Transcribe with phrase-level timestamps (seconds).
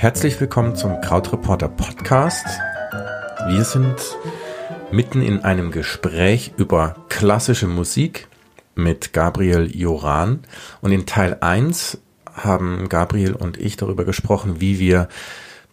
[0.00, 2.46] Herzlich willkommen zum Krautreporter Podcast.
[3.48, 3.96] Wir sind
[4.90, 8.26] mitten in einem Gespräch über klassische Musik
[8.74, 10.38] mit Gabriel Joran
[10.80, 11.98] und in Teil 1
[12.32, 15.06] haben Gabriel und ich darüber gesprochen, wie wir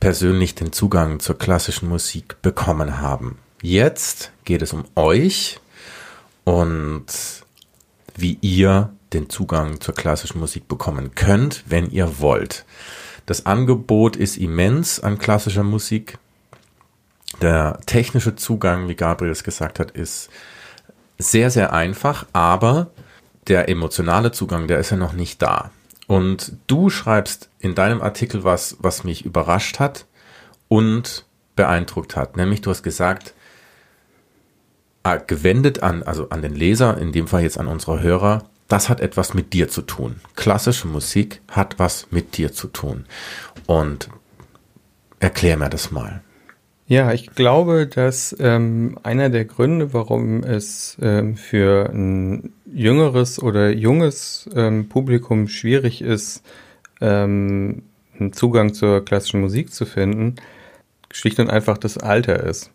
[0.02, 3.40] persönlich den Zugang zur klassischen Musik bekommen haben.
[3.62, 5.62] Jetzt geht es um euch
[6.44, 7.06] und
[8.18, 12.66] wie ihr den Zugang zur klassischen Musik bekommen könnt, wenn ihr wollt.
[13.28, 16.18] Das Angebot ist immens an klassischer Musik.
[17.42, 20.30] Der technische Zugang, wie Gabriel es gesagt hat, ist
[21.20, 22.90] sehr, sehr einfach, aber
[23.48, 25.72] der emotionale Zugang, der ist ja noch nicht da.
[26.08, 30.06] Und du schreibst in deinem Artikel was, was mich überrascht hat
[30.70, 31.26] und
[31.58, 32.38] beeindruckt hat.
[32.38, 33.34] Nämlich du hast gesagt,
[35.04, 38.90] ah, gewendet an, also an den Leser, in dem Fall jetzt an unsere Hörer, das
[38.90, 40.18] hat etwas mit dir zu tun.
[40.36, 43.06] Klassische Musik hat was mit dir zu tun.
[43.66, 44.10] Und
[45.20, 46.22] erklär mir das mal.
[46.90, 53.72] Ja, ich glaube, dass ähm, einer der Gründe, warum es ähm, für ein jüngeres oder
[53.72, 56.44] junges ähm, Publikum schwierig ist,
[57.02, 57.84] ähm,
[58.18, 60.36] einen Zugang zur klassischen Musik zu finden,
[61.12, 62.72] schlicht und einfach das Alter ist.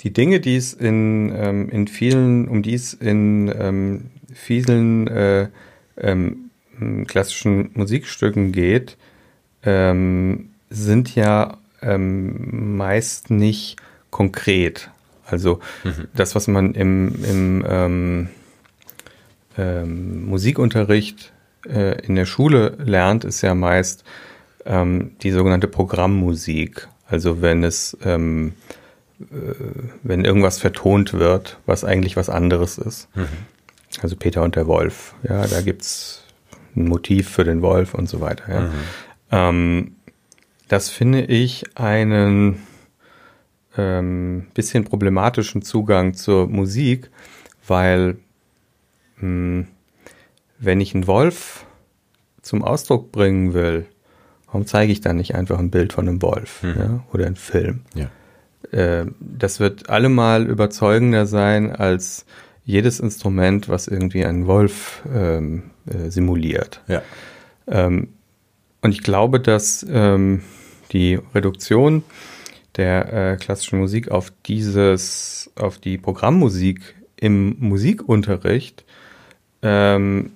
[0.00, 5.48] Die Dinge, die es in, ähm, in vielen, um die es in ähm, vielen äh,
[5.96, 6.50] ähm,
[7.06, 8.96] klassischen Musikstücken geht,
[9.62, 13.76] ähm, sind ja ähm, meist nicht
[14.10, 14.90] konkret.
[15.24, 16.08] Also mhm.
[16.14, 18.28] das, was man im, im
[19.56, 21.32] ähm, Musikunterricht
[21.66, 24.04] äh, in der Schule lernt, ist ja meist
[24.68, 26.88] die sogenannte Programmmusik.
[27.06, 27.96] Also wenn es
[29.18, 33.08] wenn irgendwas vertont wird, was eigentlich was anderes ist.
[33.14, 33.28] Mhm.
[34.02, 36.24] Also Peter und der Wolf, ja, da gibt's
[36.74, 38.52] ein Motiv für den Wolf und so weiter.
[38.52, 38.60] Ja.
[38.60, 38.72] Mhm.
[39.30, 39.92] Ähm,
[40.68, 42.62] das finde ich einen
[43.76, 47.10] ähm, bisschen problematischen Zugang zur Musik,
[47.66, 48.18] weil
[49.16, 49.66] mh, hm,
[50.58, 51.66] wenn ich einen Wolf
[52.42, 53.86] zum Ausdruck bringen will,
[54.46, 56.74] warum zeige ich dann nicht einfach ein Bild von einem Wolf mhm.
[56.78, 57.82] ja, oder einen Film?
[57.94, 58.10] Ja.
[58.72, 62.26] Äh, das wird allemal überzeugender sein als
[62.64, 66.82] jedes Instrument, was irgendwie einen Wolf ähm, äh, simuliert.
[66.88, 67.02] Ja.
[67.68, 68.08] Ähm,
[68.82, 70.42] und ich glaube, dass ähm,
[70.92, 72.02] die Reduktion
[72.76, 78.84] der äh, klassischen Musik auf dieses, auf die Programmmusik im Musikunterricht
[79.62, 80.32] ähm,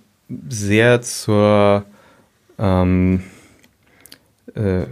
[0.49, 1.85] sehr zur
[2.59, 3.23] ähm,
[4.55, 4.87] äh,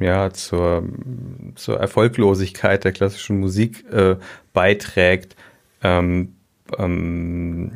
[0.00, 0.84] ja, zur,
[1.54, 4.16] zur Erfolglosigkeit der klassischen Musik äh,
[4.52, 5.36] beiträgt,
[5.82, 6.34] ähm,
[6.78, 7.72] ähm,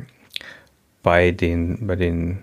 [1.03, 2.39] bei den, bei den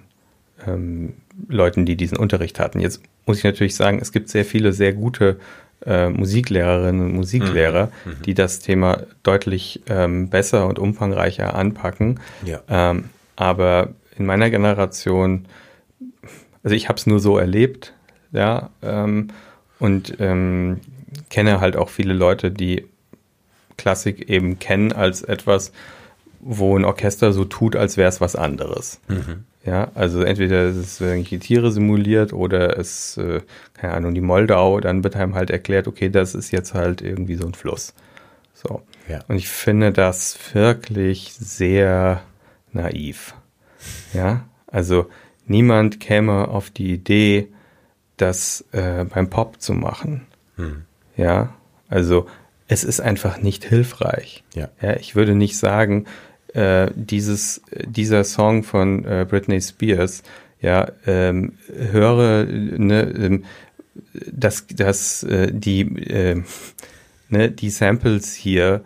[0.67, 1.15] ähm,
[1.49, 2.81] Leuten, die diesen Unterricht hatten.
[2.81, 5.39] Jetzt muss ich natürlich sagen, es gibt sehr viele sehr gute
[5.87, 8.13] äh, Musiklehrerinnen und Musiklehrer, mhm.
[8.13, 8.23] mhm.
[8.25, 12.21] die das Thema deutlich ähm, besser und umfangreicher anpacken.
[12.45, 12.61] Ja.
[12.69, 13.05] Ähm,
[13.37, 15.47] aber in meiner Generation,
[16.65, 17.95] also ich habe es nur so erlebt,
[18.33, 19.29] ja, ähm,
[19.79, 20.81] und ähm,
[21.31, 22.87] kenne halt auch viele Leute, die
[23.77, 25.73] Klassik eben kennen als etwas,
[26.41, 29.01] wo ein Orchester so tut, als wäre es was anderes.
[29.09, 29.45] Mhm.
[29.65, 33.43] Ja, also entweder ist es irgendwelche Tiere simuliert oder es, äh,
[33.75, 37.35] keine Ahnung, die Moldau, dann wird einem halt erklärt, okay, das ist jetzt halt irgendwie
[37.35, 37.93] so ein Fluss.
[38.55, 38.83] So.
[39.09, 39.21] Ja.
[39.29, 42.23] Und ich finde das wirklich sehr
[42.73, 43.35] naiv.
[44.15, 45.11] Ja, also
[45.47, 47.49] niemand käme auf die Idee,
[48.21, 50.27] das äh, beim Pop zu machen.
[50.57, 50.83] Hm.
[51.17, 51.55] Ja,
[51.89, 52.27] also
[52.69, 54.45] es ist einfach nicht hilfreich.
[54.55, 54.69] Ja.
[54.81, 56.07] ja ich würde nicht sagen,
[56.55, 60.23] äh, dieses, dieser Song von äh, Britney Spears,
[60.61, 61.55] ja, ähm,
[61.93, 63.45] höre, ne, ähm,
[64.33, 66.43] dass, dass äh, die, äh,
[67.29, 68.83] ne, die Samples hier,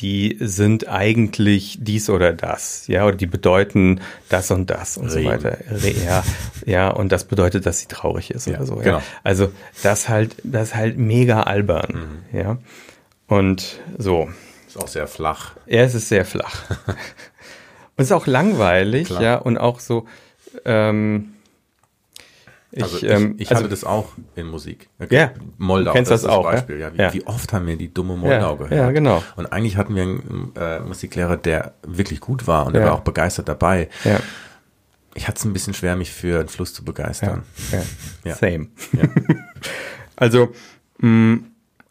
[0.00, 5.24] die sind eigentlich dies oder das, ja, oder die bedeuten das und das und Regen.
[5.24, 5.58] so weiter.
[6.04, 6.24] Ja,
[6.64, 8.76] ja, und das bedeutet, dass sie traurig ist ja, oder so.
[8.76, 8.82] Ja.
[8.82, 9.02] Genau.
[9.22, 9.52] Also
[9.82, 12.38] das halt, das halt mega albern, mhm.
[12.38, 12.58] ja.
[13.26, 14.28] Und so.
[14.66, 15.52] Ist auch sehr flach.
[15.66, 16.70] Ja, es ist sehr flach.
[16.86, 16.96] und
[17.96, 19.22] es ist auch langweilig, Klar.
[19.22, 20.06] ja, und auch so,
[20.64, 21.34] ähm,
[22.72, 24.88] ich, also ich, ähm, ich also, hatte das auch in Musik.
[25.00, 25.14] Okay.
[25.14, 25.90] Ja, Moldau.
[25.90, 26.44] Du kennst das, das auch.
[26.44, 26.78] Beispiel.
[26.78, 26.92] Ja?
[26.92, 27.12] Wie, ja.
[27.12, 28.72] wie, oft haben wir die dumme Moldau ja, gehört?
[28.72, 29.22] Ja, genau.
[29.36, 33.00] Und eigentlich hatten wir einen äh, Musiklehrer, der wirklich gut war und der war auch
[33.00, 33.88] begeistert dabei.
[34.04, 34.20] Ja.
[35.14, 37.42] Ich hatte es ein bisschen schwer, mich für einen Fluss zu begeistern.
[38.24, 38.34] Ja.
[38.36, 38.68] Same.
[40.16, 40.52] also,
[40.98, 41.44] mh, mm,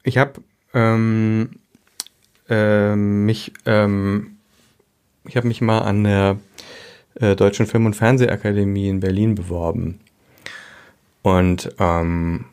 [0.03, 0.41] ich habe
[0.73, 1.49] ähm,
[2.47, 4.37] äh, mich, ähm,
[5.25, 6.37] ich habe mich mal an der
[7.15, 9.99] äh, Deutschen Film- und Fernsehakademie in Berlin beworben.
[11.21, 12.45] Und ähm,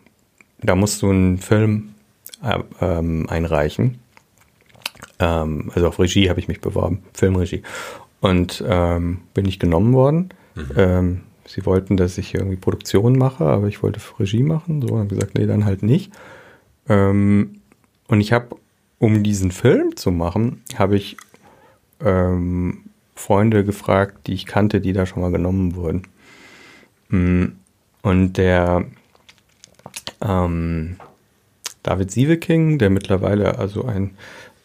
[0.60, 1.94] da musst du einen Film
[2.42, 3.98] äh, ähm, einreichen.
[5.18, 7.62] Ähm, also auf Regie habe ich mich beworben, Filmregie.
[8.20, 10.30] Und ähm, bin ich genommen worden.
[10.54, 10.70] Mhm.
[10.76, 14.82] Ähm, sie wollten, dass ich irgendwie Produktion mache, aber ich wollte Regie machen.
[14.82, 16.12] So haben gesagt, nee, dann halt nicht.
[16.88, 17.60] Ähm,
[18.08, 18.56] und ich habe,
[18.98, 21.16] um diesen Film zu machen, habe ich
[22.00, 22.84] ähm,
[23.14, 26.02] Freunde gefragt, die ich kannte, die da schon mal genommen wurden.
[27.08, 27.46] Mm,
[28.06, 28.84] und der
[30.22, 30.96] ähm,
[31.82, 34.12] David Sieveking, der mittlerweile also ein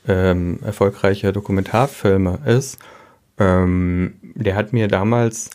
[0.07, 2.77] ähm, erfolgreicher Dokumentarfilmer ist,
[3.39, 5.49] ähm, der hat mir damals,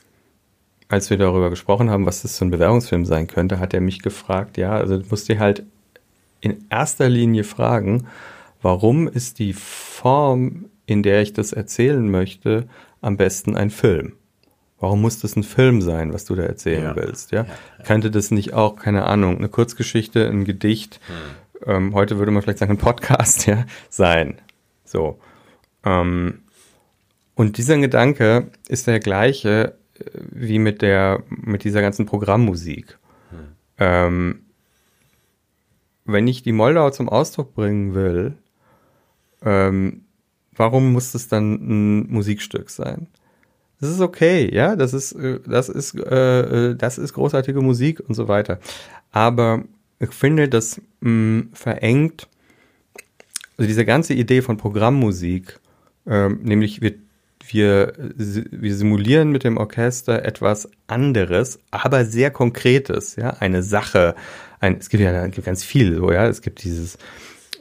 [0.89, 4.03] als wir darüber gesprochen haben, was das für ein Bewerbungsfilm sein könnte, hat er mich
[4.03, 5.63] gefragt, ja, also musst dir halt
[6.41, 8.09] in erster Linie fragen,
[8.63, 12.69] warum ist die Form, in der ich das erzählen möchte,
[13.01, 14.15] am besten ein Film?
[14.79, 16.97] Warum muss das ein Film sein, was du da erzählen ja.
[16.97, 17.33] willst?
[17.33, 17.45] Ja?
[17.45, 17.85] ja?
[17.85, 21.67] Könnte das nicht auch, keine Ahnung, eine Kurzgeschichte, ein Gedicht, hm.
[21.67, 24.39] ähm, heute würde man vielleicht sagen, ein Podcast, ja, sein?
[24.85, 25.19] So.
[25.85, 26.41] Ähm,
[27.35, 32.99] und dieser Gedanke ist der gleiche äh, wie mit der, mit dieser ganzen Programmmusik.
[33.31, 33.39] Hm.
[33.79, 34.43] Ähm,
[36.05, 38.35] wenn ich die Moldau zum Ausdruck bringen will,
[39.43, 40.05] ähm,
[40.53, 43.09] warum muss es dann ein Musikstück sein?
[43.81, 48.01] Das ist okay, ja, das ist, äh, das ist, äh, äh, das ist großartige Musik
[48.07, 48.59] und so weiter.
[49.13, 49.65] Aber
[49.99, 52.29] ich finde, das mh, mm, verengt,
[53.59, 55.59] also diese ganze Idee von Programmmusik,
[56.07, 56.95] ähm, nämlich wir,
[57.49, 64.15] wir, wir simulieren mit dem Orchester etwas anderes, aber sehr Konkretes, ja, eine Sache,
[64.61, 66.99] ein, es gibt ja es gibt ganz viel, so, ja, es gibt dieses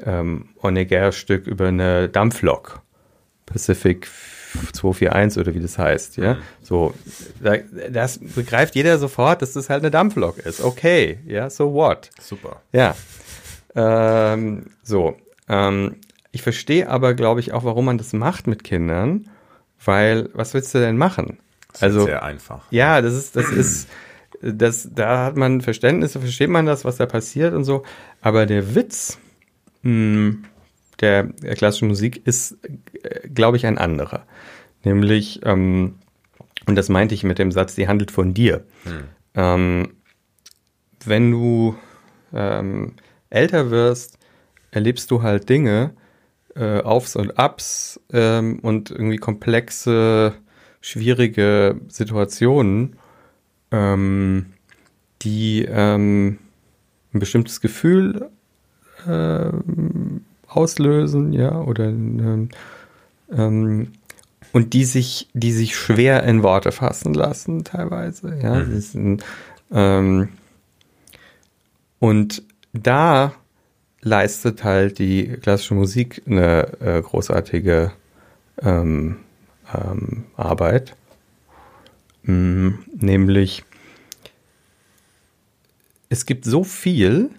[0.04, 2.82] ähm, Oneger-Stück über eine Dampflok,
[3.46, 4.08] Pacific
[4.74, 6.36] 241 oder wie das heißt, ja.
[6.36, 6.40] Mhm.
[6.62, 6.94] So,
[7.92, 10.62] das begreift jeder sofort, dass das halt eine Dampflok ist.
[10.62, 12.10] Okay, ja, so what?
[12.22, 12.62] Super.
[12.72, 12.96] Ja.
[13.76, 15.16] Ähm, so.
[15.48, 15.96] Ähm,
[16.32, 19.30] ich verstehe aber, glaube ich, auch, warum man das macht mit Kindern,
[19.84, 21.38] weil, was willst du denn machen?
[21.72, 22.64] Das also sehr einfach.
[22.72, 23.90] Ja, das ist, das ist,
[24.42, 27.84] das, da hat man Verständnis, da versteht man das, was da passiert und so.
[28.22, 29.18] Aber der Witz,
[29.84, 30.44] mh, hm,
[31.02, 31.26] der,
[31.56, 32.58] klassischen Musik ist,
[33.34, 34.26] glaube ich, ein anderer.
[34.84, 35.96] Nämlich, ähm,
[36.68, 38.66] und das meinte ich mit dem Satz, die handelt von dir.
[38.84, 39.04] Hm.
[39.36, 39.88] Ähm,
[41.06, 41.76] wenn du
[42.34, 42.94] ähm,
[43.30, 44.18] älter wirst,
[44.72, 45.94] erlebst du halt Dinge,
[46.56, 50.34] äh, Aufs und Ups ähm, und irgendwie komplexe,
[50.82, 52.96] schwierige Situationen,
[53.72, 54.54] ähm,
[55.22, 56.40] die ähm,
[57.14, 58.30] ein bestimmtes Gefühl
[59.08, 59.52] äh,
[60.56, 62.50] auslösen, ja, oder ähm,
[63.32, 63.92] ähm,
[64.52, 68.56] und die sich, die sich schwer in Worte fassen lassen, teilweise, ja.
[68.56, 68.84] Mhm.
[68.94, 69.24] Ein,
[69.72, 70.30] ähm,
[72.00, 73.34] und da
[74.02, 77.92] leistet halt die klassische Musik eine äh, großartige
[78.62, 79.18] ähm,
[79.74, 80.96] ähm, Arbeit,
[82.24, 83.64] mhm, nämlich
[86.10, 87.30] es gibt so viel,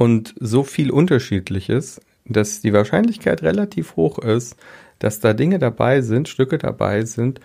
[0.00, 4.56] und so viel Unterschiedliches, dass die Wahrscheinlichkeit relativ hoch ist,
[4.98, 7.38] dass da Dinge dabei sind, Stücke dabei sind,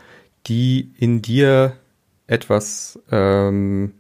[0.48, 1.74] die in dir
[2.28, 3.92] etwas, ähm,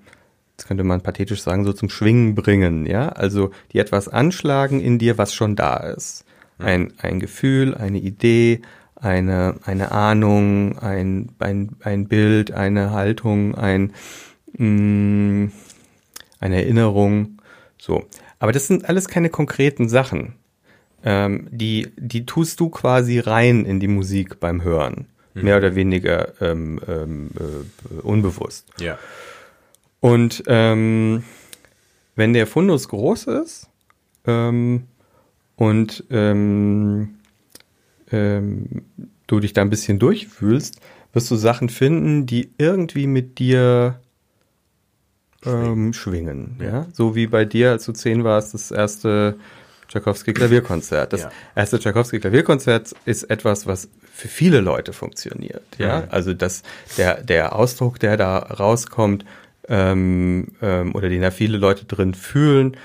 [0.51, 5.00] jetzt könnte man pathetisch sagen, so zum Schwingen bringen, ja, also die etwas anschlagen in
[5.00, 6.24] dir, was schon da ist.
[6.58, 8.62] Ein, ein Gefühl, eine Idee,
[8.96, 13.91] eine, eine Ahnung, ein, ein, ein Bild, eine Haltung, ein,
[14.53, 15.51] mh, mm,
[16.39, 17.41] eine Erinnerung.
[17.77, 18.06] So.
[18.39, 20.36] Aber das sind alles keine konkreten Sachen.
[21.04, 25.08] Ähm, die, die tust du quasi rein in die Musik beim Hören.
[25.34, 25.44] Mhm.
[25.44, 28.68] Mehr oder weniger ähm, ähm, äh, unbewusst.
[28.80, 28.98] Ja.
[30.00, 31.24] Und ähm,
[32.15, 33.70] wenn der Fundus groß ist
[34.25, 34.88] ähm,
[35.56, 37.15] und ähm,
[38.12, 40.80] du dich da ein bisschen durchfühlst,
[41.12, 44.00] wirst du Sachen finden, die irgendwie mit dir
[45.46, 46.58] ähm, schwingen.
[46.60, 46.66] Ja.
[46.66, 46.86] ja.
[46.94, 49.36] So wie bei dir, als du zehn warst, das erste
[49.88, 51.14] Tchaikovsky Klavierkonzert.
[51.14, 51.32] Das ja.
[51.56, 55.64] erste Tchaikovsky Klavierkonzert ist etwas, was für viele Leute funktioniert.
[55.78, 56.08] Ja, mhm.
[56.10, 56.64] also das,
[56.98, 59.25] der, der Ausdruck, der da rauskommt,
[59.68, 62.78] ähm, ähm, oder den da viele Leute drin fühlen,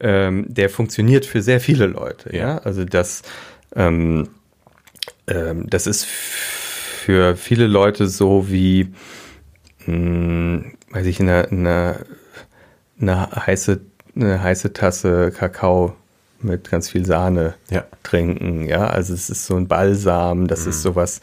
[0.00, 2.34] ähm, der funktioniert für sehr viele Leute.
[2.34, 2.58] Ja, ja?
[2.58, 3.22] also das,
[3.74, 4.28] ähm,
[5.26, 8.92] ähm, das ist für viele Leute so wie,
[9.86, 12.04] mh, hm, weiß ich, eine, eine,
[13.00, 13.80] eine, heiße,
[14.14, 15.94] eine heiße Tasse Kakao
[16.40, 17.84] mit ganz viel Sahne ja.
[18.02, 18.66] trinken.
[18.66, 20.70] Ja, also es ist so ein Balsam, das mhm.
[20.70, 21.20] ist sowas,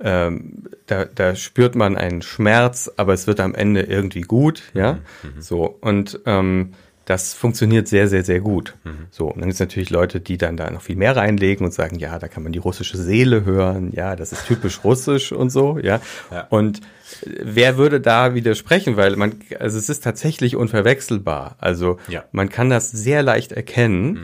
[0.00, 4.62] ähm, da, da spürt man einen Schmerz, aber es wird am Ende irgendwie gut.
[4.74, 5.00] Ja, mhm.
[5.36, 5.42] mhm.
[5.42, 8.74] so und ähm, das funktioniert sehr, sehr, sehr gut.
[8.84, 9.06] Mhm.
[9.10, 11.72] So, und dann gibt es natürlich Leute, die dann da noch viel mehr reinlegen und
[11.72, 15.50] sagen, ja, da kann man die russische Seele hören, ja, das ist typisch russisch und
[15.50, 16.00] so, ja.
[16.30, 16.46] ja.
[16.50, 16.80] Und
[17.24, 18.96] wer würde da widersprechen?
[18.96, 21.56] Weil man, also es ist tatsächlich unverwechselbar.
[21.58, 22.24] Also ja.
[22.32, 24.12] man kann das sehr leicht erkennen.
[24.12, 24.18] Mhm.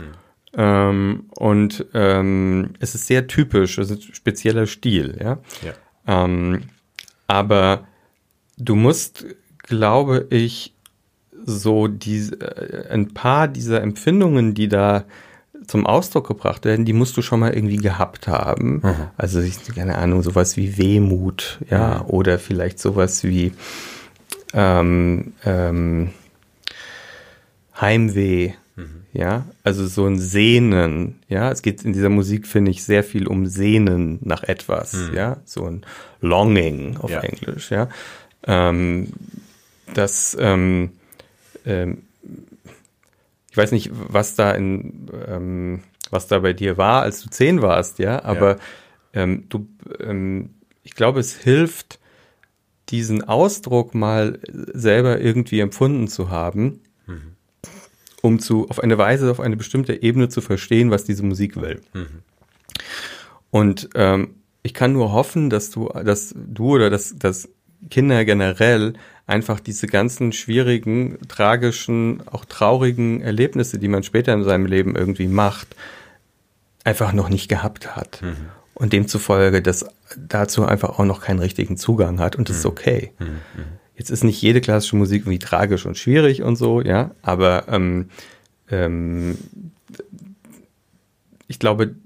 [0.54, 5.38] Ähm, und ähm, es ist sehr typisch, es ist ein spezieller Stil, ja.
[5.62, 6.24] ja.
[6.24, 6.62] Ähm,
[7.26, 7.86] aber
[8.56, 9.26] du musst,
[9.62, 10.74] glaube ich,
[11.44, 15.04] so diese, äh, ein paar dieser Empfindungen, die da
[15.66, 18.80] zum Ausdruck gebracht werden, die musst du schon mal irgendwie gehabt haben.
[18.82, 18.94] Mhm.
[19.16, 22.10] Also ich, keine Ahnung, sowas wie Wehmut, ja, mhm.
[22.10, 23.52] oder vielleicht sowas wie
[24.54, 26.10] ähm, ähm,
[27.80, 29.02] Heimweh, mhm.
[29.12, 33.26] ja, also so ein Sehnen, ja, es geht in dieser Musik, finde ich, sehr viel
[33.26, 35.14] um Sehnen nach etwas, mhm.
[35.14, 35.82] ja, so ein
[36.20, 37.20] Longing auf ja.
[37.20, 37.88] Englisch, ja.
[38.46, 39.08] Ähm,
[39.94, 40.90] das ähm,
[41.68, 42.02] ähm,
[43.50, 47.62] ich weiß nicht, was da in, ähm, was da bei dir war, als du zehn
[47.62, 48.58] warst, ja, aber ja.
[49.14, 49.66] Ähm, du,
[50.00, 50.50] ähm,
[50.82, 51.98] ich glaube, es hilft,
[52.90, 57.34] diesen Ausdruck mal selber irgendwie empfunden zu haben, mhm.
[58.22, 61.80] um zu, auf eine Weise, auf eine bestimmte Ebene zu verstehen, was diese Musik will.
[61.92, 62.22] Mhm.
[63.50, 67.48] Und ähm, ich kann nur hoffen, dass du, dass du oder dass, dass
[67.90, 68.94] Kinder generell
[69.28, 75.28] einfach diese ganzen schwierigen, tragischen, auch traurigen Erlebnisse, die man später in seinem Leben irgendwie
[75.28, 75.76] macht,
[76.82, 78.22] einfach noch nicht gehabt hat.
[78.22, 78.36] Mhm.
[78.74, 82.60] Und demzufolge das dazu einfach auch noch keinen richtigen Zugang hat und das mhm.
[82.60, 83.12] ist okay.
[83.18, 83.26] Mhm.
[83.26, 83.64] mhm.
[83.96, 88.10] Jetzt ist nicht jede klassische Musik irgendwie tragisch und schwierig und so, ja, aber ähm,
[88.70, 89.36] ähm,
[91.48, 91.96] ich glaube,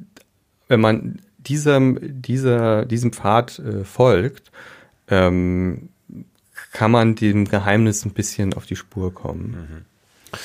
[0.69, 4.51] wenn man diesem, dieser, diesem Pfad äh, folgt,
[5.09, 5.91] ähm,
[6.73, 9.87] kann man dem Geheimnis ein bisschen auf die Spur kommen.
[10.33, 10.39] Mhm.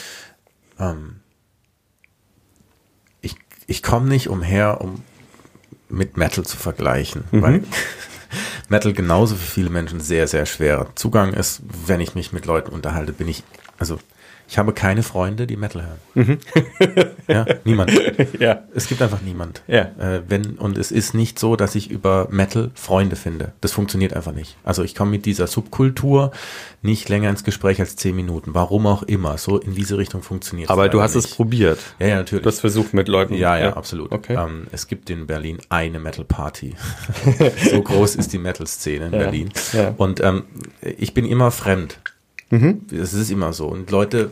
[0.79, 1.15] Ähm,
[3.21, 5.03] ich ich komme nicht umher, um
[5.89, 7.41] mit Metal zu vergleichen, mhm.
[7.41, 7.63] weil
[8.69, 11.61] Metal genauso für viele Menschen sehr, sehr schwerer Zugang ist.
[11.85, 13.43] Wenn ich mich mit Leuten unterhalte, bin ich,
[13.79, 13.97] also
[14.49, 15.97] ich habe keine Freunde, die Metal hören.
[16.13, 16.37] Mhm.
[17.27, 17.91] ja, niemand.
[18.39, 18.63] Ja.
[18.73, 19.63] Es gibt einfach niemand.
[19.67, 19.91] Ja.
[19.99, 23.53] Äh, wenn, und es ist nicht so, dass ich über Metal Freunde finde.
[23.61, 24.57] Das funktioniert einfach nicht.
[24.63, 26.31] Also ich komme mit dieser Subkultur
[26.81, 28.53] nicht länger ins Gespräch als zehn Minuten.
[28.53, 29.37] Warum auch immer.
[29.37, 31.25] So in diese Richtung funktioniert Aber du hast nicht.
[31.25, 31.79] es probiert.
[31.99, 32.43] Ja, ja, natürlich.
[32.43, 33.33] Du hast versucht mit Leuten.
[33.33, 33.73] Ja, ja, ja.
[33.77, 34.11] absolut.
[34.11, 34.35] Okay.
[34.35, 36.75] Ähm, es gibt in Berlin eine Metal Party.
[37.71, 39.19] so groß ist die Metal-Szene in ja.
[39.19, 39.49] Berlin.
[39.73, 39.93] Ja.
[39.97, 40.43] Und ähm,
[40.81, 41.99] ich bin immer fremd.
[42.49, 42.81] Mhm.
[42.91, 43.67] Das ist immer so.
[43.67, 44.31] Und Leute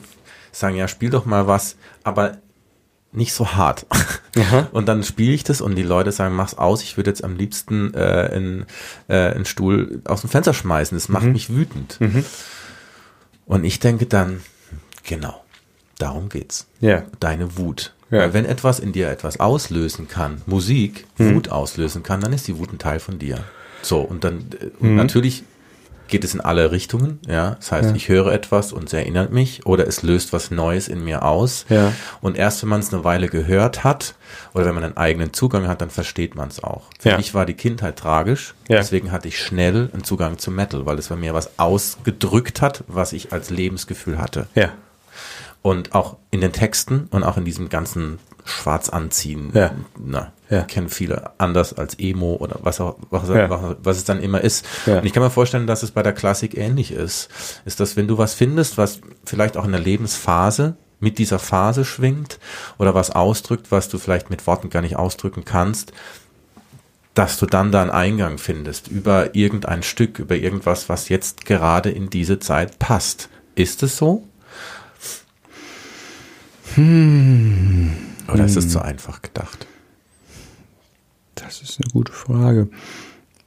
[0.51, 2.37] sagen, ja, spiel doch mal was, aber
[3.11, 3.85] nicht so hart.
[4.37, 4.67] Aha.
[4.71, 7.37] Und dann spiele ich das und die Leute sagen, mach's aus, ich würde jetzt am
[7.37, 8.65] liebsten äh, in,
[9.07, 10.97] äh, einen Stuhl aus dem Fenster schmeißen.
[10.97, 11.31] Das macht mhm.
[11.31, 11.99] mich wütend.
[11.99, 12.25] Mhm.
[13.45, 14.41] Und ich denke dann,
[15.03, 15.43] genau,
[15.97, 16.67] darum geht's.
[16.81, 17.03] Ja.
[17.19, 17.93] Deine Wut.
[18.11, 18.19] Ja.
[18.19, 21.35] Weil wenn etwas in dir etwas auslösen kann, Musik mhm.
[21.35, 23.43] Wut auslösen kann, dann ist die Wut ein Teil von dir.
[23.81, 24.95] So, und dann, äh, und mhm.
[24.95, 25.43] natürlich
[26.07, 27.19] geht es in alle Richtungen.
[27.27, 27.95] Ja, das heißt, ja.
[27.95, 31.65] ich höre etwas und es erinnert mich oder es löst was Neues in mir aus.
[31.69, 31.93] Ja.
[32.21, 34.15] Und erst wenn man es eine Weile gehört hat
[34.53, 36.83] oder wenn man einen eigenen Zugang hat, dann versteht man es auch.
[36.99, 37.17] Für ja.
[37.17, 38.53] mich war die Kindheit tragisch.
[38.69, 42.83] Deswegen hatte ich schnell einen Zugang zu Metal, weil es bei mir was ausgedrückt hat,
[42.87, 44.47] was ich als Lebensgefühl hatte.
[44.55, 44.73] Ja.
[45.61, 49.49] Und auch in den Texten und auch in diesem ganzen schwarz anziehen.
[49.53, 49.71] Ja.
[49.97, 50.61] Na, ja.
[50.61, 53.49] kennen viele anders als Emo oder was auch, was, ja.
[53.49, 54.65] was, was, es dann immer ist.
[54.85, 54.99] Ja.
[54.99, 57.29] Und ich kann mir vorstellen, dass es bei der Klassik ähnlich ist.
[57.65, 61.83] Ist, dass wenn du was findest, was vielleicht auch in der Lebensphase mit dieser Phase
[61.83, 62.39] schwingt
[62.77, 65.91] oder was ausdrückt, was du vielleicht mit Worten gar nicht ausdrücken kannst,
[67.15, 71.89] dass du dann da einen Eingang findest über irgendein Stück, über irgendwas, was jetzt gerade
[71.89, 73.29] in diese Zeit passt.
[73.55, 74.23] Ist es so?
[76.75, 78.14] Hm.
[78.27, 78.45] Oder hm.
[78.45, 78.71] ist es hm.
[78.71, 79.67] zu einfach gedacht?
[81.35, 82.69] Das ist eine gute Frage.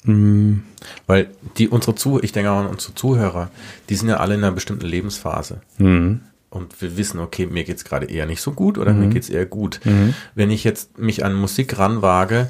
[0.05, 0.63] Hm.
[1.07, 3.51] Weil die unsere Zu, ich denke auch an unsere Zuhörer,
[3.89, 5.61] die sind ja alle in einer bestimmten Lebensphase.
[5.79, 6.21] Hm.
[6.51, 9.11] Und wir wissen, okay, mir geht's gerade eher nicht so gut oder mir hm.
[9.11, 9.81] geht's eher gut.
[9.83, 10.15] Hm.
[10.35, 12.49] Wenn ich jetzt mich an Musik ranwage,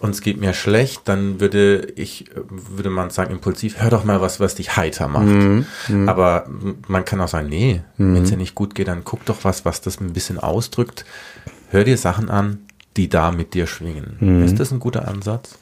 [0.00, 4.20] und es geht mir schlecht, dann würde ich, würde man sagen, impulsiv, hör doch mal
[4.20, 5.26] was, was dich heiter macht.
[5.26, 5.66] Mhm.
[5.88, 6.08] Mhm.
[6.08, 6.48] Aber
[6.86, 8.14] man kann auch sagen, nee, mhm.
[8.14, 11.04] wenn es dir nicht gut geht, dann guck doch was, was das ein bisschen ausdrückt,
[11.70, 14.16] hör dir Sachen an, die da mit dir schwingen.
[14.20, 14.44] Mhm.
[14.44, 15.58] Ist das ein guter Ansatz?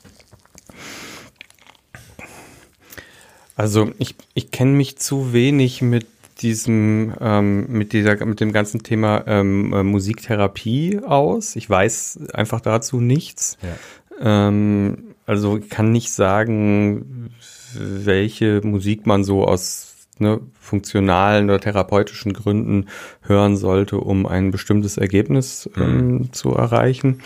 [3.56, 6.06] Also ich, ich kenne mich zu wenig mit
[6.42, 11.56] diesem ähm, mit dieser mit dem ganzen Thema ähm, äh, Musiktherapie aus.
[11.56, 13.56] Ich weiß einfach dazu nichts.
[13.62, 14.48] Ja.
[14.48, 17.30] Ähm, also kann nicht sagen,
[17.74, 22.88] welche Musik man so aus ne, funktionalen oder therapeutischen Gründen
[23.22, 27.20] hören sollte, um ein bestimmtes Ergebnis ähm, zu erreichen.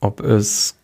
[0.00, 0.76] Ob es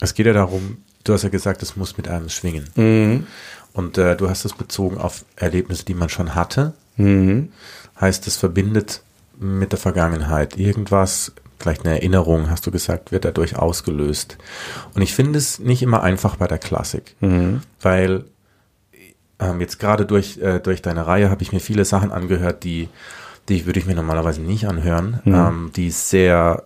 [0.00, 2.68] Es geht ja darum, du hast ja gesagt, es muss mit einem schwingen.
[2.76, 3.26] Mhm.
[3.72, 6.74] Und äh, du hast es bezogen auf Erlebnisse, die man schon hatte.
[6.96, 7.52] Mhm.
[8.00, 9.02] Heißt, es verbindet
[9.38, 14.36] mit der Vergangenheit irgendwas, vielleicht eine Erinnerung, hast du gesagt, wird dadurch ausgelöst.
[14.94, 17.62] Und ich finde es nicht immer einfach bei der Klassik, Mhm.
[17.80, 18.24] weil
[19.40, 22.88] ähm, jetzt gerade durch, äh, durch deine Reihe habe ich mir viele Sachen angehört, die,
[23.48, 26.64] die würde ich mir normalerweise nicht anhören, ähm, die sehr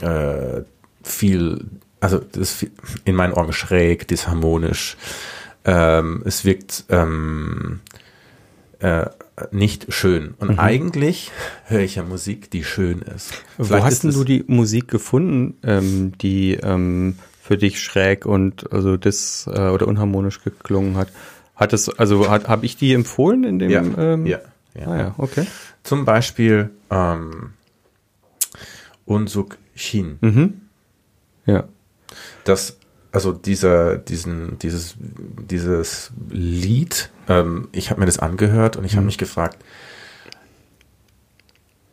[0.00, 0.62] äh,
[1.02, 1.64] viel,
[2.00, 2.70] also das ist
[3.04, 4.96] in meinen Ohren schräg, disharmonisch.
[5.64, 7.80] Ähm, es wirkt ähm,
[8.78, 9.06] äh,
[9.50, 10.34] nicht schön.
[10.38, 11.30] Und eigentlich
[11.66, 13.32] höre ich ja Musik, die schön ist.
[13.58, 18.26] Wo Vielleicht hast ist denn du die Musik gefunden, ähm, die ähm, für dich schräg
[18.26, 21.08] und also das äh, oder unharmonisch geklungen hat?
[21.54, 23.70] Hat es, also hat, habe ich die empfohlen in dem?
[23.70, 24.40] Ja, ähm, ja,
[24.74, 24.86] ja.
[24.86, 25.46] Ah ja, okay.
[25.82, 27.52] Zum Beispiel ähm,
[29.04, 30.18] Unsuk Shin.
[30.20, 30.60] Mhm.
[31.46, 31.64] Ja.
[32.44, 32.78] Das,
[33.16, 39.06] also dieser, diesen, dieses, dieses Lied, ähm, ich habe mir das angehört und ich habe
[39.06, 39.56] mich gefragt,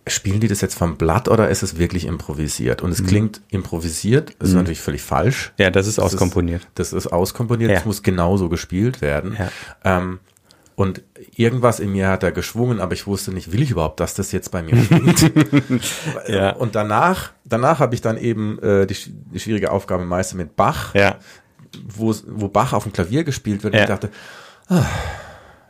[0.05, 2.81] spielen die das jetzt vom Blatt oder ist es wirklich improvisiert?
[2.81, 5.53] Und es klingt improvisiert, das ist natürlich völlig falsch.
[5.57, 6.67] Ja, das ist Das auskomponiert.
[6.75, 7.77] Das ist auskomponiert, Ja.
[7.79, 9.37] es muss genauso gespielt werden.
[9.39, 9.49] Ja.
[9.85, 10.19] Ähm,
[10.75, 11.03] und
[11.35, 14.31] irgendwas in mir hat da geschwungen, aber ich wusste nicht, will ich überhaupt, dass das
[14.31, 15.31] jetzt bei mir schwingt?
[16.27, 16.51] Ja.
[16.51, 18.95] Und danach, danach habe ich dann eben äh, die,
[19.33, 21.17] die schwierige Aufgabe meistens mit Bach, ja.
[21.87, 23.73] wo, wo Bach auf dem Klavier gespielt wird.
[23.73, 23.83] Und Ja.
[23.83, 24.09] ich dachte,
[24.69, 24.85] ah,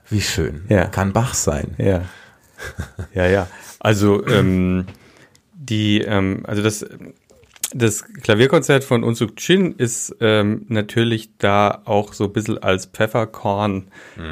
[0.09, 0.85] wie schön, Ja.
[0.85, 1.75] kann Bach sein.
[1.77, 2.03] Ja.
[3.13, 3.47] Ja, ja.
[3.79, 4.85] Also ähm,
[5.53, 6.85] die, ähm, also das,
[7.73, 13.87] das Klavierkonzert von Unsuk Chin ist ähm, natürlich da auch so ein bisschen als Pfefferkorn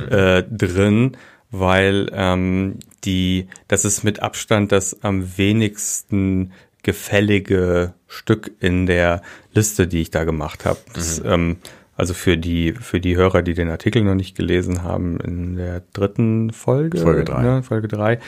[0.09, 1.17] äh, drin,
[1.49, 6.51] weil ähm, die, das ist mit Abstand das am wenigsten
[6.83, 9.21] gefällige Stück in der
[9.53, 10.79] Liste, die ich da gemacht habe.
[10.93, 11.57] Das, ähm,
[11.95, 15.83] also für die, für die Hörer, die den Artikel noch nicht gelesen haben, in der
[15.93, 17.41] dritten Folge, Folge drei.
[17.43, 18.19] Ne, Folge drei,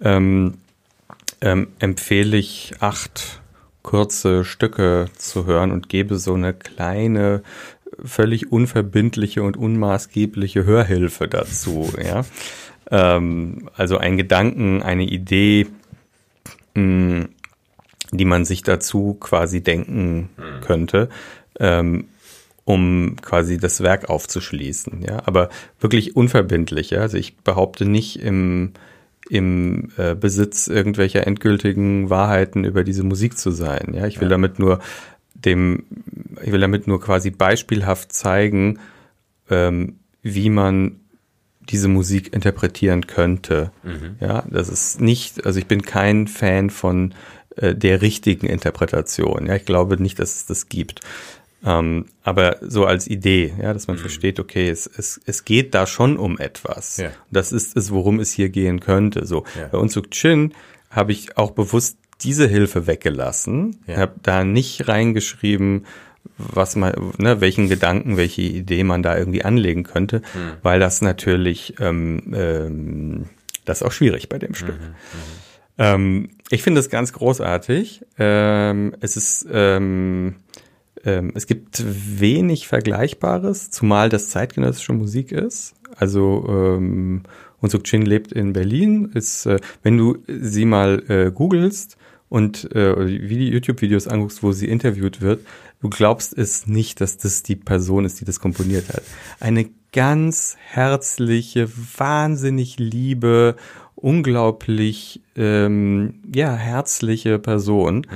[0.00, 0.54] ähm,
[1.40, 3.41] ähm, empfehle ich acht
[3.82, 7.42] kurze Stücke zu hören und gebe so eine kleine,
[8.04, 11.92] völlig unverbindliche und unmaßgebliche Hörhilfe dazu.
[12.02, 12.24] Ja?
[12.90, 15.66] Ähm, also ein Gedanken, eine Idee,
[16.74, 17.26] mh,
[18.12, 20.28] die man sich dazu quasi denken
[20.60, 21.08] könnte,
[21.58, 22.08] ähm,
[22.64, 25.02] um quasi das Werk aufzuschließen.
[25.02, 25.48] Ja, aber
[25.80, 26.90] wirklich unverbindlich.
[26.90, 27.00] Ja?
[27.00, 28.72] Also ich behaupte nicht im
[29.28, 33.92] im äh, Besitz irgendwelcher endgültigen Wahrheiten über diese Musik zu sein.
[33.94, 34.80] Ja, ich will damit nur
[35.34, 35.84] dem,
[36.42, 38.78] ich will damit nur quasi beispielhaft zeigen,
[39.50, 41.00] ähm, wie man
[41.60, 43.70] diese Musik interpretieren könnte.
[44.20, 47.14] Ja, das ist nicht, also ich bin kein Fan von
[47.56, 49.46] äh, der richtigen Interpretation.
[49.46, 51.00] Ja, ich glaube nicht, dass es das gibt.
[51.64, 55.86] Ähm, aber so als Idee, ja, dass man versteht, okay, es, es, es geht da
[55.86, 56.96] schon um etwas.
[56.96, 57.10] Ja.
[57.30, 59.26] Das ist es, worum es hier gehen könnte.
[59.26, 59.68] So Ja.
[59.68, 60.52] bei Unsuk Chin
[60.90, 63.78] habe ich auch bewusst diese Hilfe weggelassen.
[63.86, 63.94] Ja.
[63.94, 65.86] Ich habe da nicht reingeschrieben,
[66.36, 70.52] was man, ne, welchen Gedanken, welche Idee man da irgendwie anlegen könnte, Hm.
[70.62, 73.24] weil das natürlich, ähm, ähm,
[73.64, 74.78] das ist auch schwierig bei dem Stück.
[75.78, 78.02] Ähm, ich finde es ganz großartig.
[78.18, 80.36] Ähm, es ist, ähm,
[81.04, 81.82] ähm, es gibt
[82.20, 85.74] wenig Vergleichbares, zumal das zeitgenössische Musik ist.
[85.96, 87.22] Also ähm,
[87.60, 89.10] Unsuk Chin lebt in Berlin.
[89.14, 91.96] Ist, äh, wenn du sie mal äh, googelst
[92.28, 95.44] und äh, wie die YouTube-Videos anguckst, wo sie interviewt wird,
[95.80, 99.02] du glaubst es nicht, dass das die Person ist, die das komponiert hat.
[99.40, 103.56] Eine ganz herzliche, wahnsinnig liebe,
[103.94, 108.06] unglaublich ähm, ja herzliche Person.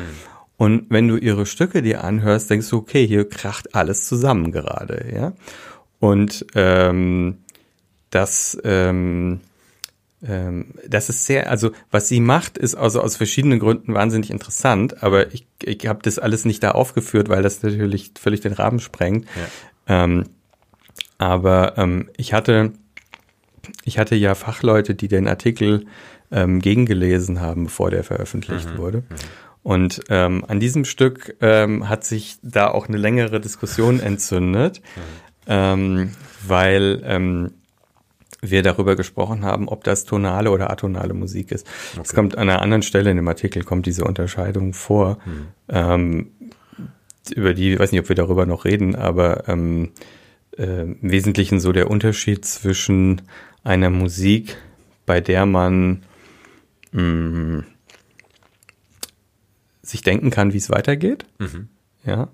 [0.56, 5.06] Und wenn du ihre Stücke dir anhörst, denkst du, okay, hier kracht alles zusammen gerade,
[5.14, 5.32] ja.
[5.98, 7.38] Und ähm,
[8.10, 9.40] das, ähm,
[10.26, 15.02] ähm, das ist sehr, also was sie macht, ist also aus verschiedenen Gründen wahnsinnig interessant,
[15.02, 18.80] aber ich, ich habe das alles nicht da aufgeführt, weil das natürlich völlig den Rahmen
[18.80, 19.26] sprengt.
[19.88, 20.24] Ähm,
[21.18, 22.72] aber ähm, ich hatte,
[23.84, 25.86] ich hatte ja Fachleute, die den Artikel
[26.30, 29.04] ähm, gegengelesen haben, bevor der veröffentlicht wurde.
[29.66, 34.80] Und ähm, an diesem Stück ähm, hat sich da auch eine längere Diskussion entzündet,
[35.48, 36.12] ähm,
[36.46, 37.50] weil ähm,
[38.40, 41.66] wir darüber gesprochen haben, ob das tonale oder atonale Musik ist.
[42.00, 45.18] Es kommt an einer anderen Stelle in dem Artikel kommt diese Unterscheidung vor.
[45.68, 46.30] Ähm,
[47.34, 49.90] über die, ich weiß nicht, ob wir darüber noch reden, aber ähm,
[50.56, 53.22] äh, im Wesentlichen so der Unterschied zwischen
[53.64, 54.58] einer Musik,
[55.06, 56.04] bei der man
[56.92, 57.64] mh, mm,
[59.88, 61.26] sich denken kann, wie es weitergeht.
[61.38, 61.68] Mhm.
[62.04, 62.28] Ja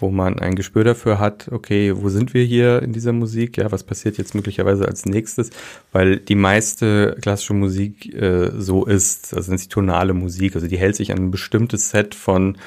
[0.00, 3.56] wo man ein Gespür dafür hat, okay, wo sind wir hier in dieser Musik?
[3.56, 5.50] Ja, was passiert jetzt möglicherweise als nächstes?
[5.92, 10.78] Weil die meiste klassische Musik äh, so ist, also nennt sich tonale Musik, also die
[10.78, 12.58] hält sich an ein bestimmtes Set von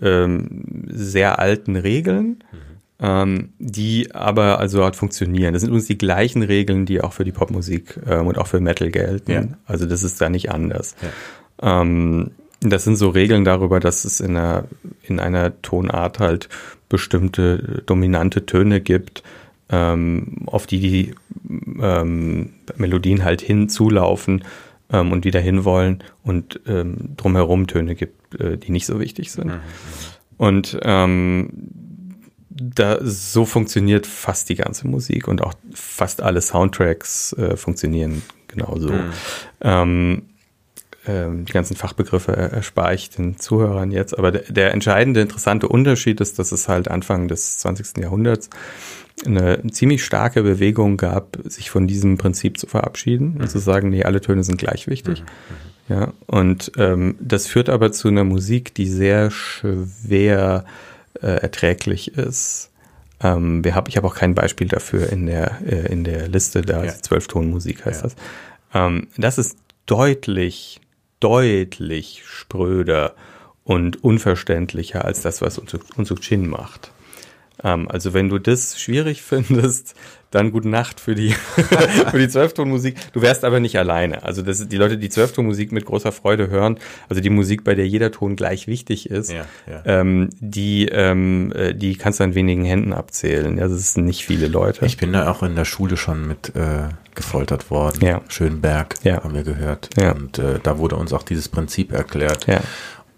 [0.00, 2.44] ähm, sehr alten Regeln.
[2.52, 2.58] Mhm.
[3.04, 5.54] Ähm, die aber also halt funktionieren.
[5.54, 8.60] Das sind übrigens die gleichen Regeln, die auch für die Popmusik ähm, und auch für
[8.60, 9.32] Metal gelten.
[9.32, 9.44] Ja.
[9.66, 10.94] Also das ist da nicht anders.
[11.60, 11.82] Ja.
[11.82, 12.30] Ähm,
[12.70, 14.64] das sind so Regeln darüber, dass es in einer,
[15.02, 16.48] in einer Tonart halt
[16.88, 19.22] bestimmte dominante Töne gibt,
[19.68, 21.14] ähm, auf die die
[21.80, 24.44] ähm, Melodien halt hinzulaufen
[24.90, 29.46] ähm, und wieder hinwollen und ähm, drumherum Töne gibt, äh, die nicht so wichtig sind.
[29.46, 29.60] Mhm.
[30.36, 31.50] Und ähm,
[32.50, 38.90] da, so funktioniert fast die ganze Musik und auch fast alle Soundtracks äh, funktionieren genauso.
[38.90, 40.22] Mhm.
[41.06, 44.16] Ähm, die ganzen Fachbegriffe erspare ich den Zuhörern jetzt.
[44.16, 47.98] Aber der, der, entscheidende, interessante Unterschied ist, dass es halt Anfang des 20.
[47.98, 48.50] Jahrhunderts
[49.26, 54.04] eine ziemlich starke Bewegung gab, sich von diesem Prinzip zu verabschieden und zu sagen, nee,
[54.04, 55.22] alle Töne sind gleich wichtig.
[55.22, 55.94] Mhm.
[55.94, 60.64] Ja, und ähm, das führt aber zu einer Musik, die sehr schwer
[61.20, 62.70] äh, erträglich ist.
[63.20, 66.62] Ähm, wir hab, ich habe auch kein Beispiel dafür in der, äh, in der Liste,
[66.62, 66.92] da ja.
[66.92, 68.08] Zwölftonmusik heißt ja.
[68.08, 68.16] das.
[68.74, 70.80] Ähm, das ist deutlich
[71.22, 73.14] deutlich spröder
[73.64, 76.90] und unverständlicher als das, was Unsuk Chin macht.
[77.64, 79.94] Ähm, also wenn du das schwierig findest,
[80.30, 81.30] dann gute Nacht für die,
[82.10, 82.96] für die Zwölftonmusik.
[83.12, 84.22] Du wärst aber nicht alleine.
[84.22, 87.86] Also das, die Leute, die Zwölftonmusik mit großer Freude hören, also die Musik, bei der
[87.86, 89.82] jeder Ton gleich wichtig ist, ja, ja.
[89.84, 93.58] Ähm, die, ähm, äh, die kannst du an wenigen Händen abzählen.
[93.58, 94.86] Ja, das sind nicht viele Leute.
[94.86, 98.02] Ich bin da auch in der Schule schon mit äh, gefoltert worden.
[98.02, 98.22] Ja.
[98.28, 99.22] Schönberg ja.
[99.22, 99.90] haben wir gehört.
[100.00, 100.12] Ja.
[100.12, 102.46] Und äh, da wurde uns auch dieses Prinzip erklärt.
[102.46, 102.60] Ja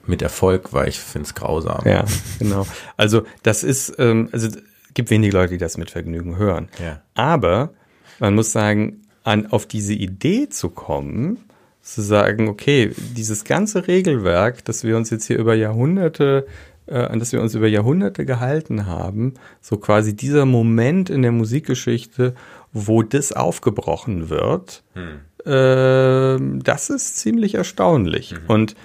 [0.07, 1.83] mit Erfolg, weil ich finde es grausam.
[1.85, 2.05] Ja,
[2.39, 2.67] genau.
[2.97, 4.49] Also das ist, ähm, also
[4.95, 6.69] gibt wenige Leute, die das mit Vergnügen hören.
[6.83, 7.01] Ja.
[7.15, 7.71] Aber
[8.19, 11.39] man muss sagen, an, auf diese Idee zu kommen,
[11.83, 16.47] zu sagen, okay, dieses ganze Regelwerk, das wir uns jetzt hier über Jahrhunderte,
[16.87, 21.33] äh, an das wir uns über Jahrhunderte gehalten haben, so quasi dieser Moment in der
[21.33, 22.35] Musikgeschichte,
[22.73, 25.51] wo das aufgebrochen wird, hm.
[25.51, 28.33] äh, das ist ziemlich erstaunlich.
[28.33, 28.39] Mhm.
[28.49, 28.77] Und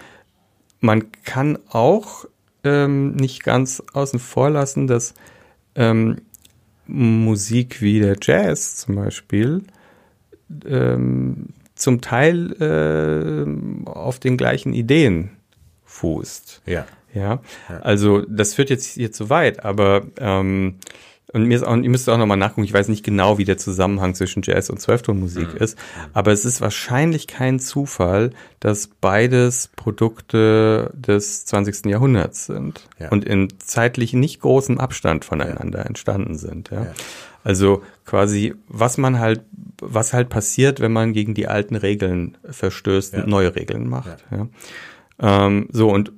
[0.80, 2.26] man kann auch
[2.64, 5.14] ähm, nicht ganz außen vor lassen, dass
[5.76, 6.22] ähm,
[6.88, 9.64] Musik wie der Jazz zum Beispiel
[10.66, 15.32] ähm, zum Teil äh, auf den gleichen Ideen
[15.86, 16.64] fußt.
[16.66, 16.86] Ja.
[17.14, 17.42] ja.
[17.82, 20.76] Also das führt jetzt hier zu weit, aber ähm,
[21.32, 23.58] und mir ist auch, ihr müsst auch nochmal nachgucken, ich weiß nicht genau, wie der
[23.58, 25.60] Zusammenhang zwischen Jazz und Zwölftonmusik mhm.
[25.60, 25.78] ist,
[26.14, 31.86] aber es ist wahrscheinlich kein Zufall, dass beides Produkte des 20.
[31.86, 33.10] Jahrhunderts sind ja.
[33.10, 35.86] und in zeitlich nicht großem Abstand voneinander ja.
[35.86, 36.72] entstanden sind.
[36.72, 36.88] Ja?
[37.44, 39.42] Also quasi, was man halt,
[39.82, 44.26] was halt passiert, wenn man gegen die alten Regeln verstößt und neue Regeln macht.
[44.32, 44.48] Ja.
[45.22, 46.12] Ähm, so, und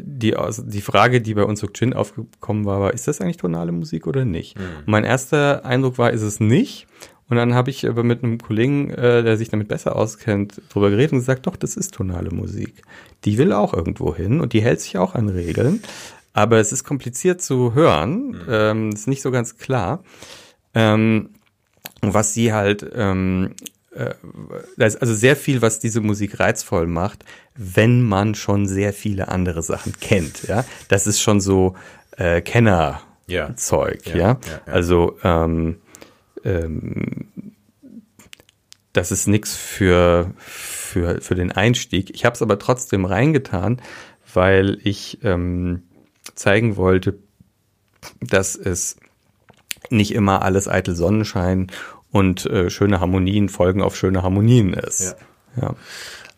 [0.00, 3.38] die, also die Frage, die bei uns so Chin aufgekommen war, war, ist das eigentlich
[3.38, 4.58] tonale Musik oder nicht?
[4.58, 4.62] Mhm.
[4.86, 6.86] mein erster Eindruck war, ist es nicht.
[7.28, 10.90] Und dann habe ich aber mit einem Kollegen, äh, der sich damit besser auskennt, drüber
[10.90, 12.82] geredet und gesagt, doch, das ist tonale Musik.
[13.24, 15.82] Die will auch irgendwo hin und die hält sich auch an Regeln.
[16.34, 18.40] Aber es ist kompliziert zu hören, mhm.
[18.48, 20.02] ähm, ist nicht so ganz klar.
[20.74, 21.30] Ähm,
[22.02, 23.73] was sie halt ähm, äh,
[24.76, 29.28] da ist also sehr viel, was diese Musik reizvoll macht, wenn man schon sehr viele
[29.28, 30.44] andere Sachen kennt.
[30.48, 31.74] Ja, das ist schon so
[32.16, 34.06] äh, Kennerzeug.
[34.06, 34.16] Ja.
[34.16, 34.16] Ja?
[34.16, 35.76] ja, ja, also ähm,
[36.44, 37.28] ähm,
[38.92, 42.10] das ist nichts für für für den Einstieg.
[42.14, 43.80] Ich habe es aber trotzdem reingetan,
[44.32, 45.82] weil ich ähm,
[46.34, 47.18] zeigen wollte,
[48.20, 48.96] dass es
[49.90, 51.70] nicht immer alles eitel Sonnenschein
[52.14, 55.16] und äh, schöne Harmonien folgen auf schöne Harmonien ist.
[55.56, 55.74] Ja.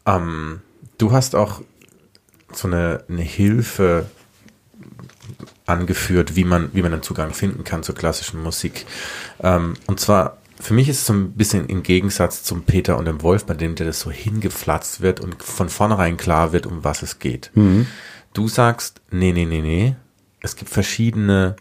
[0.07, 0.17] ja.
[0.17, 0.63] Ähm,
[0.97, 1.61] du hast auch
[2.51, 4.07] so eine, eine Hilfe
[5.67, 8.87] angeführt, wie man, wie man einen Zugang finden kann zur klassischen Musik.
[9.43, 13.05] Ähm, und zwar, für mich ist es so ein bisschen im Gegensatz zum Peter und
[13.05, 16.85] dem Wolf, bei dem der das so hingepflatzt wird und von vornherein klar wird, um
[16.85, 17.51] was es geht.
[17.53, 17.87] Mhm.
[18.33, 19.95] Du sagst, nee, nee, nee, nee.
[20.41, 21.57] Es gibt verschiedene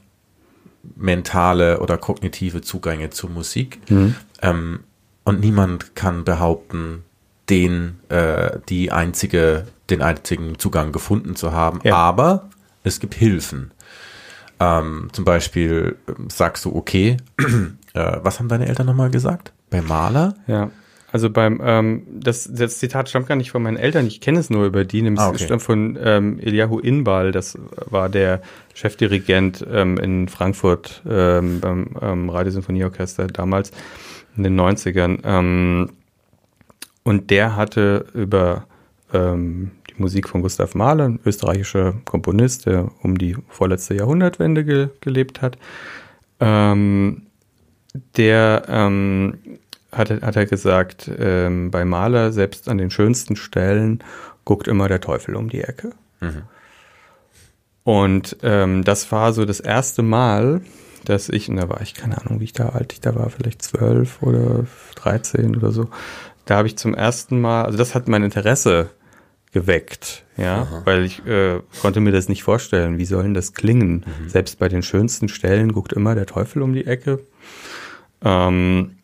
[0.96, 3.80] mentale oder kognitive Zugänge zur Musik.
[3.90, 4.16] Mhm.
[4.42, 4.80] Ähm,
[5.24, 7.04] und niemand kann behaupten,
[7.50, 11.80] den, äh, die einzige, den einzigen Zugang gefunden zu haben.
[11.84, 11.96] Ja.
[11.96, 12.50] Aber
[12.84, 13.72] es gibt Hilfen.
[13.72, 13.86] Äh,
[14.60, 17.18] ähm, zum Beispiel ähm, sagst du, okay,
[17.94, 19.52] äh, was haben deine Eltern nochmal gesagt?
[19.70, 20.36] Bei Maler?
[20.48, 20.70] Ja.
[21.16, 24.50] Also beim, ähm, das, das Zitat stammt gar nicht von meinen Eltern, ich kenne es
[24.50, 25.38] nur über die, nämlich Ah, okay.
[25.38, 27.58] es stammt von ähm, Eliyahu Inbal, das
[27.90, 28.42] war der
[28.74, 33.72] Chefdirigent ähm, in Frankfurt ähm, beim ähm, Radiosymphonieorchester damals
[34.36, 35.20] in den 90ern.
[35.24, 35.92] Ähm,
[37.04, 38.68] und der hatte über
[39.14, 44.90] ähm, die Musik von Gustav Mahler, ein österreichischer Komponist, der um die vorletzte Jahrhundertwende ge
[45.00, 45.58] gelebt hat,
[46.42, 47.22] ähm,
[48.18, 49.38] der ähm,
[49.98, 54.04] hat, er- hat er gesagt, ähm, bei Mahler, selbst an den schönsten Stellen,
[54.44, 55.92] guckt immer der Teufel um die Ecke.
[57.84, 60.62] Und ähm, das war so das erste Mal,
[61.06, 63.30] dass ich, und da war ich, keine Ahnung, wie ich da alt ich da war,
[63.30, 65.90] vielleicht zwölf oder 13 oder so,
[66.46, 68.90] da habe ich zum ersten Mal, also das hat mein Interesse
[69.52, 74.04] geweckt, ja, weil ich äh, konnte mir das nicht vorstellen, wie soll denn das klingen?
[74.28, 77.20] Selbst bei den schönsten Stellen guckt immer der Teufel um die Ecke.
[78.24, 78.98] Ähm,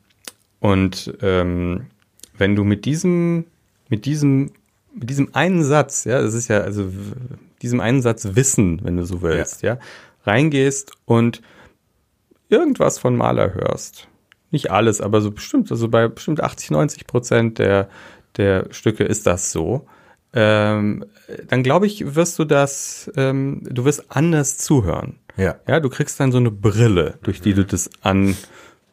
[0.61, 1.87] und ähm,
[2.37, 3.45] wenn du mit diesem,
[3.89, 4.51] mit diesem,
[4.93, 6.89] mit diesem einen Satz, ja, es ist ja, also
[7.61, 9.79] diesem einen Satz Wissen, wenn du so willst, ja,
[10.23, 11.41] reingehst und
[12.47, 14.07] irgendwas von Maler hörst.
[14.51, 17.89] Nicht alles, aber so bestimmt, also bei bestimmt 80, 90 Prozent der,
[18.37, 19.87] der Stücke ist das so.
[20.33, 21.05] Ähm,
[21.47, 25.17] dann glaube ich, wirst du das, ähm, du wirst anders zuhören.
[25.37, 25.55] Ja.
[25.67, 27.89] Ja, du kriegst dann so eine Brille, durch die du das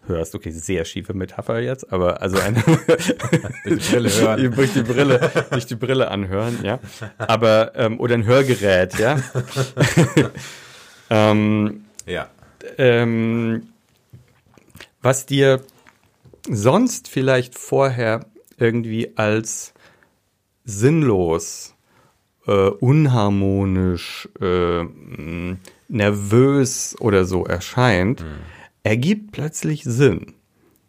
[0.09, 0.35] anhörst.
[0.35, 2.63] Okay, sehr schiefe Metapher jetzt, aber also eine
[3.65, 4.55] Die Brille hören.
[4.55, 6.79] durch die Brille, durch die Brille anhören, ja.
[7.19, 9.19] Aber ähm, oder ein Hörgerät, ja.
[11.11, 12.29] ähm, Ja.
[12.79, 13.69] ähm,
[15.03, 15.61] was dir
[16.49, 18.27] sonst vielleicht vorher
[18.59, 19.73] irgendwie als
[20.65, 21.75] sinnlos,
[22.47, 24.85] äh, unharmonisch, äh,
[25.89, 28.25] nervös oder so erscheint,
[28.89, 30.35] ergibt plötzlich Sinn.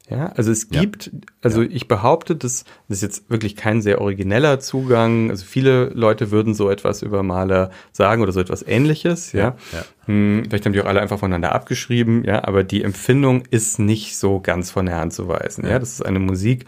[0.10, 0.82] Ja, also es Ja.
[0.82, 1.12] gibt,
[1.44, 5.30] also ich behaupte, das, das ist jetzt wirklich kein sehr origineller Zugang.
[5.30, 9.56] Also viele Leute würden so etwas über Maler sagen oder so etwas ähnliches, ja.
[9.72, 9.86] ja.
[10.06, 14.18] Hm, vielleicht haben die auch alle einfach voneinander abgeschrieben, ja, aber die Empfindung ist nicht
[14.18, 15.68] so ganz von der Hand zu weisen.
[15.68, 16.66] Ja, das ist eine Musik,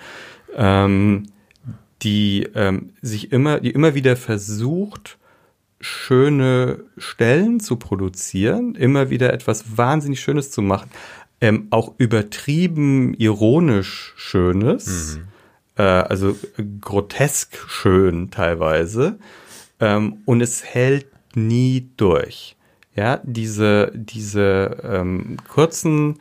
[0.56, 1.24] ähm,
[2.04, 5.17] die ähm, sich immer, die immer wieder versucht,
[5.82, 10.89] schöne Stellen zu produzieren, immer wieder etwas wahnsinnig Schönes zu machen,
[11.41, 15.20] ähm, auch übertrieben ironisch Schönes,
[15.76, 16.38] äh, also
[16.80, 19.17] grotesk schön teilweise,
[19.80, 22.56] ähm, und es hält nie durch.
[22.96, 26.20] Ja, diese, diese ähm, kurzen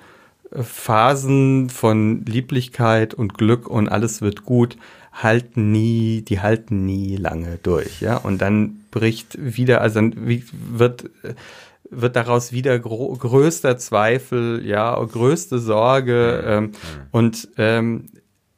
[0.51, 4.77] äh, Phasen von Lieblichkeit und Glück und alles wird gut
[5.13, 8.17] halten nie, die halten nie lange durch, ja.
[8.17, 11.11] Und dann bricht wieder, also dann wird
[11.91, 16.73] wird daraus wieder größter Zweifel, ja, größte Sorge ähm,
[17.11, 18.07] und ähm,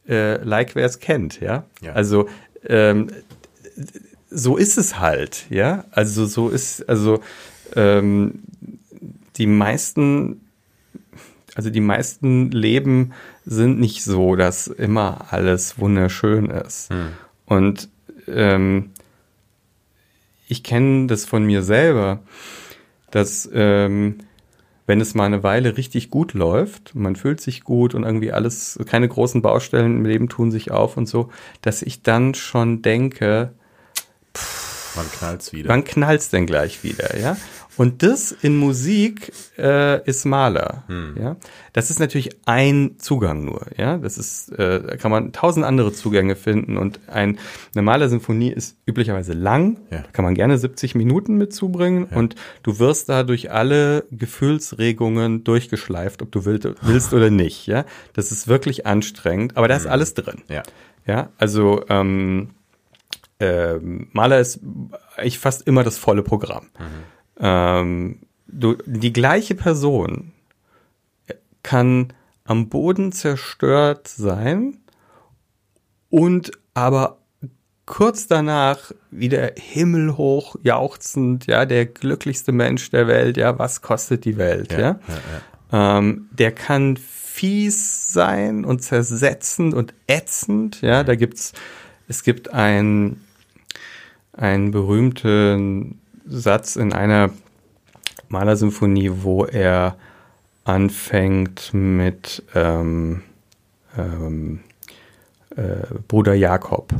[0.06, 1.64] äh, like wer es kennt, ja.
[1.80, 1.92] Ja.
[1.92, 2.28] Also
[2.66, 3.08] ähm,
[4.30, 5.84] so ist es halt, ja.
[5.90, 7.20] Also so ist, also
[7.74, 8.42] ähm,
[9.36, 10.42] die meisten,
[11.54, 13.12] also die meisten Leben
[13.44, 16.90] sind nicht so, dass immer alles wunderschön ist.
[17.46, 17.88] Und
[18.28, 18.90] ähm,
[20.48, 22.20] ich kenne das von mir selber,
[23.10, 24.18] dass ähm,
[24.86, 28.78] wenn es mal eine Weile richtig gut läuft, man fühlt sich gut und irgendwie alles,
[28.86, 31.30] keine großen Baustellen im Leben tun sich auf und so,
[31.62, 33.52] dass ich dann schon denke,
[34.94, 35.68] Wann knallt's wieder?
[35.70, 37.36] wann knallt's denn gleich wieder, ja?
[37.78, 40.84] Und das in Musik äh, ist Maler,
[41.18, 41.36] ja.
[41.72, 43.96] Das ist natürlich ein Zugang nur, ja.
[43.96, 47.38] Das ist, äh, da kann man tausend andere Zugänge finden und ein,
[47.74, 50.02] eine Malersymphonie ist üblicherweise lang, Ja.
[50.02, 55.44] da kann man gerne 70 Minuten mit zubringen und du wirst da durch alle Gefühlsregungen
[55.44, 57.84] durchgeschleift, ob du willst, willst oder nicht, ja.
[58.12, 60.42] Das ist wirklich anstrengend, aber da ist alles drin.
[60.48, 60.62] ja.
[61.04, 62.50] Ja, also ähm,
[63.40, 64.60] ähm, Maler ist
[65.16, 66.66] eigentlich fast immer das volle Programm.
[67.38, 70.32] Ähm, du, die gleiche Person
[71.62, 72.12] kann
[72.44, 74.78] am Boden zerstört sein
[76.10, 77.18] und aber
[77.86, 84.36] kurz danach wieder himmelhoch jauchzend, ja, der glücklichste Mensch der Welt, ja, was kostet die
[84.36, 84.78] Welt, ja.
[84.78, 85.00] ja,
[85.72, 85.98] ja.
[85.98, 90.82] Ähm, der kann fies sein und zersetzend und ätzend.
[90.82, 91.54] Ja, da gibt's,
[92.06, 93.22] es gibt ein,
[94.34, 97.30] einen berühmten Satz in einer
[98.28, 99.96] Malersymphonie, wo er
[100.64, 103.22] anfängt mit ähm,
[103.96, 104.60] ähm,
[105.56, 106.94] äh, Bruder Jakob,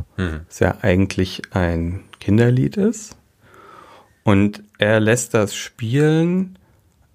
[0.47, 3.15] das ja eigentlich ein Kinderlied ist.
[4.23, 6.57] Und er lässt das spielen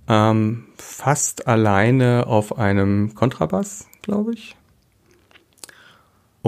[0.09, 4.57] ähm, fast alleine auf einem Kontrabass, glaube ich.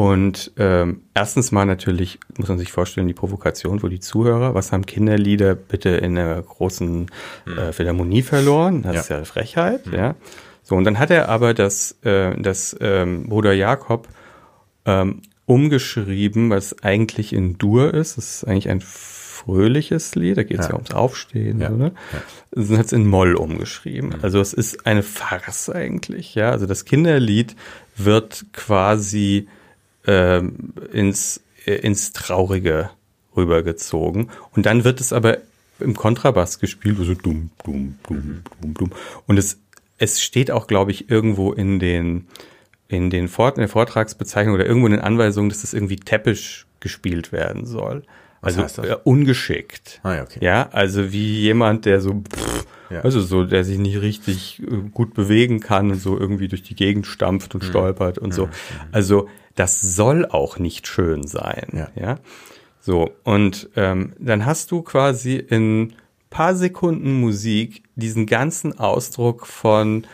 [0.00, 4.72] Und ähm, erstens mal natürlich, muss man sich vorstellen, die Provokation, wo die Zuhörer, was
[4.72, 7.10] haben Kinderlieder bitte in einer großen
[7.46, 8.80] äh, Philharmonie verloren?
[8.80, 9.00] Das Ja.
[9.02, 10.14] ist ja Frechheit, ja.
[10.62, 14.08] So, und dann hat er aber das, äh, das ähm, Bruder Jakob
[14.86, 18.16] ähm, umgeschrieben, was eigentlich in Dur ist.
[18.16, 20.70] Das ist eigentlich ein fröhliches Lied, da geht es ja.
[20.70, 20.76] Ja.
[20.76, 21.70] ums Aufstehen, Ja.
[21.72, 21.92] oder?
[22.52, 24.14] Das hat es in Moll umgeschrieben.
[24.22, 26.50] Also es ist eine Farce eigentlich, ja.
[26.52, 27.54] Also das Kinderlied
[27.98, 29.46] wird quasi
[30.06, 32.90] ähm, ins, äh, ins Traurige
[33.36, 34.30] rübergezogen.
[34.54, 35.38] Und dann wird es aber
[35.78, 38.90] im Kontrabass gespielt, so dumm, dumm, dumm, dumm, dumm.
[39.26, 39.58] Und es,
[39.98, 42.26] es steht auch, glaube ich, irgendwo in den,
[42.88, 46.66] in den Vort in der Vortragsbezeichnung oder irgendwo in den Anweisungen, dass das irgendwie täppisch
[46.80, 48.02] gespielt werden soll.
[48.42, 50.00] Was also äh, ungeschickt.
[50.02, 50.38] Ah, ja, okay.
[50.42, 53.02] Ja, also wie jemand, der so, pff, Ja.
[53.02, 56.74] also so, der sich nicht richtig äh, gut bewegen kann und so irgendwie durch die
[56.74, 57.60] Gegend stampft Mhm.
[57.60, 58.48] und stolpert und so.
[58.92, 61.66] Also das soll auch nicht schön sein.
[61.72, 61.88] Ja.
[61.94, 62.18] ja?
[62.80, 65.94] So, und ähm, dann hast du quasi in
[66.30, 70.06] paar Sekunden Musik diesen ganzen Ausdruck von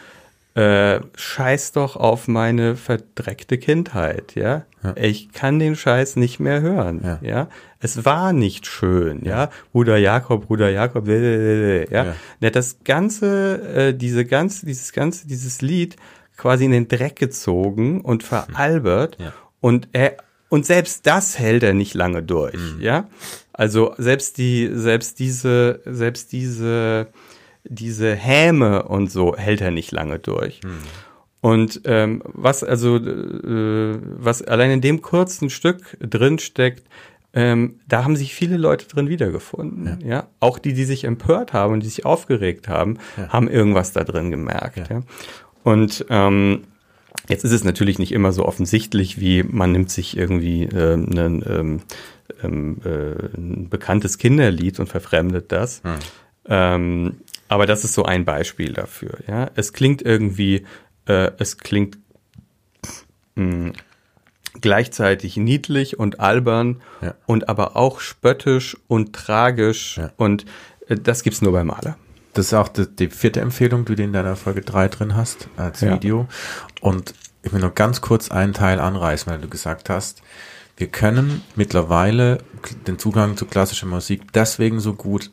[0.54, 4.64] äh, Scheiß doch auf meine verdreckte Kindheit, ja?
[4.94, 7.18] Ich kann den Scheiß nicht mehr hören, Ja.
[7.20, 7.48] ja?
[7.80, 9.50] Es war nicht schön, ja?
[9.72, 12.14] Bruder Jakob, Bruder Jakob, ja?
[12.40, 12.50] Ja.
[12.50, 15.96] Das ganze, äh, diese ganze, dieses ganze, dieses Lied
[16.36, 19.32] quasi in den Dreck gezogen und veralbert Ja.
[19.60, 20.16] und er
[20.48, 22.80] und selbst das hält er nicht lange durch, Mhm.
[22.80, 23.08] ja?
[23.52, 27.08] Also selbst die, selbst diese, selbst diese,
[27.64, 30.60] diese Häme und so hält er nicht lange durch.
[30.62, 30.70] Mhm.
[31.40, 36.86] Und ähm, was also, äh, was allein in dem kurzen Stück drin steckt,
[37.34, 39.98] ähm, da haben sich viele Leute drin wiedergefunden.
[40.06, 40.28] Ja.
[40.40, 44.30] Auch die, die sich empört haben und die sich aufgeregt haben, haben irgendwas da drin
[44.30, 44.88] gemerkt.
[44.88, 45.02] Ja.
[45.66, 46.62] Und ähm,
[47.28, 51.42] Jetzt ist es natürlich nicht immer so offensichtlich, wie man nimmt sich irgendwie ähm, ein,
[51.48, 51.80] ähm,
[52.40, 55.82] ähm, äh, ein bekanntes Kinderlied und verfremdet das.
[56.46, 57.16] Ähm,
[57.48, 59.18] aber das ist so ein Beispiel dafür.
[59.26, 60.66] Ja, es klingt irgendwie,
[61.06, 61.98] äh, es klingt
[63.34, 63.72] mh,
[64.60, 67.14] gleichzeitig niedlich und albern Ja.
[67.26, 70.12] und aber auch spöttisch und tragisch Ja.
[70.16, 70.44] und
[70.86, 71.96] äh, das gibt's nur bei Maler.
[72.36, 75.48] Das ist auch die, die vierte Empfehlung, die du in deiner Folge 3 drin hast,
[75.56, 75.94] als Ja.
[75.94, 76.28] Video.
[76.80, 80.22] Und ich will nur ganz kurz einen Teil anreißen, weil du gesagt hast,
[80.76, 82.38] wir können mittlerweile
[82.86, 85.30] den Zugang zu klassischer Musik deswegen so gut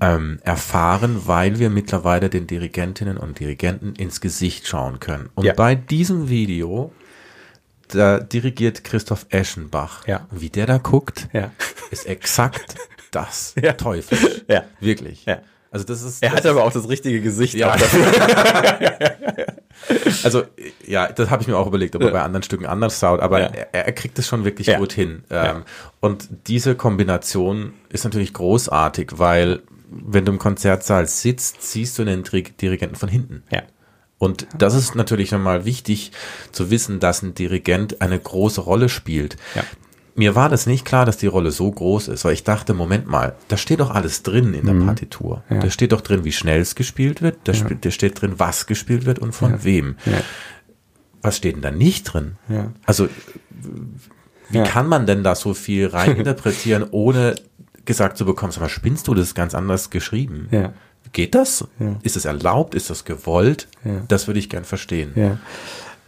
[0.00, 5.30] ähm, erfahren, weil wir mittlerweile den Dirigentinnen und Dirigenten ins Gesicht schauen können.
[5.36, 5.52] Und Ja.
[5.54, 6.92] bei diesem Video,
[7.86, 10.04] da dirigiert Christoph Eschenbach.
[10.08, 10.26] Ja.
[10.32, 11.52] Wie der da guckt, Ja.
[11.92, 12.74] ist exakt
[13.12, 13.74] das Ja.
[13.74, 14.42] Teufel.
[14.48, 14.64] Ja.
[14.80, 15.24] Wirklich.
[15.26, 15.38] Ja.
[15.72, 16.22] Also das ist.
[16.22, 17.54] Er das hat aber auch das richtige Gesicht.
[17.54, 17.74] ja.
[20.24, 20.42] also
[20.86, 22.12] ja, das habe ich mir auch überlegt, ob er Ja.
[22.12, 23.46] bei anderen Stücken anders schaut, aber Ja.
[23.72, 24.78] er, er kriegt es schon wirklich Ja.
[24.78, 25.24] gut hin.
[25.30, 25.62] Ähm.
[26.00, 32.22] Und diese Kombination ist natürlich großartig, weil wenn du im Konzertsaal sitzt, siehst du den
[32.22, 33.42] Dir- Dirigenten von hinten.
[33.50, 33.62] ja.
[34.18, 36.12] Und das ist natürlich nochmal wichtig
[36.52, 39.36] zu wissen, dass ein Dirigent eine große Rolle spielt.
[39.56, 39.64] Ja.
[40.14, 43.06] Mir war das nicht klar, dass die Rolle so groß ist, weil ich dachte, Moment
[43.06, 45.42] mal, da steht doch alles drin in der Partitur.
[45.48, 45.56] Mhm.
[45.56, 45.62] Ja.
[45.62, 48.66] Da steht doch drin, wie schnell es gespielt wird, da, sp- da steht drin, was
[48.66, 49.96] gespielt wird und von wem.
[50.04, 50.18] Ja.
[51.22, 52.32] Was steht denn da nicht drin?
[52.48, 52.72] Ja.
[52.84, 53.08] Also,
[54.50, 54.64] wie Ja.
[54.64, 57.36] kann man denn da so viel reininterpretieren, ohne
[57.84, 60.48] gesagt zu bekommen, sag mal, spinnst du das ist ganz anders geschrieben?
[60.50, 60.72] Ja.
[61.12, 61.66] Geht das?
[61.78, 61.96] Ja.
[62.02, 62.74] Ist es erlaubt?
[62.74, 63.68] Ist das gewollt?
[63.84, 64.02] Ja.
[64.08, 65.12] Das würde ich gern verstehen.
[65.14, 65.38] Ja.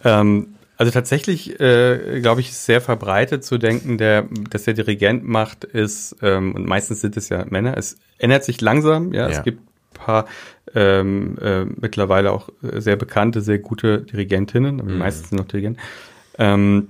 [0.05, 5.25] Ähm, also tatsächlich, äh, glaube ich, ist sehr verbreitet zu denken, der, dass der Dirigent
[5.25, 9.39] macht, ist, ähm, und meistens sind es ja Männer, es ändert sich langsam, ja, Ja.
[9.39, 10.27] es gibt ein paar
[10.75, 15.47] ähm, äh, mittlerweile auch äh, sehr bekannte, sehr gute Dirigentinnen, aber die meisten sind noch
[15.47, 15.81] Dirigenten.
[16.39, 16.89] Ähm,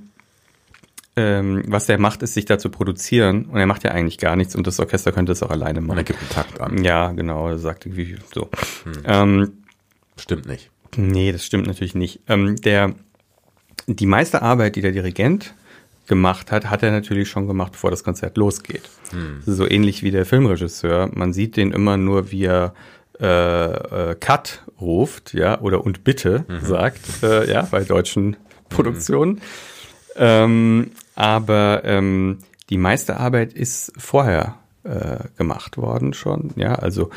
[1.17, 4.35] ähm, was er macht, ist sich da zu produzieren und er macht ja eigentlich gar
[4.35, 5.99] nichts und das Orchester könnte es auch alleine Und machen.
[5.99, 6.83] er gibt einen Takt an.
[6.83, 8.49] Ja, genau, er sagt irgendwie so.
[9.05, 9.53] Ähm,
[10.17, 10.71] Stimmt nicht.
[10.97, 12.21] Nee, das stimmt natürlich nicht.
[12.29, 12.95] Ähm, der,
[13.87, 15.55] die meiste Arbeit, die der Dirigent
[16.07, 18.91] gemacht hat, hat er natürlich schon gemacht, bevor das Konzert losgeht.
[19.47, 21.11] Ist so ähnlich wie der Filmregisseur.
[21.15, 22.75] Man sieht den immer nur, wie er
[23.21, 28.37] äh, äh, Cut ruft, ja, oder und bitte sagt, äh, ja, bei deutschen
[28.69, 29.41] Produktionen.
[30.17, 32.39] Ähm, aber ähm,
[32.71, 37.11] die meiste Arbeit ist vorher äh, gemacht worden schon, ja, also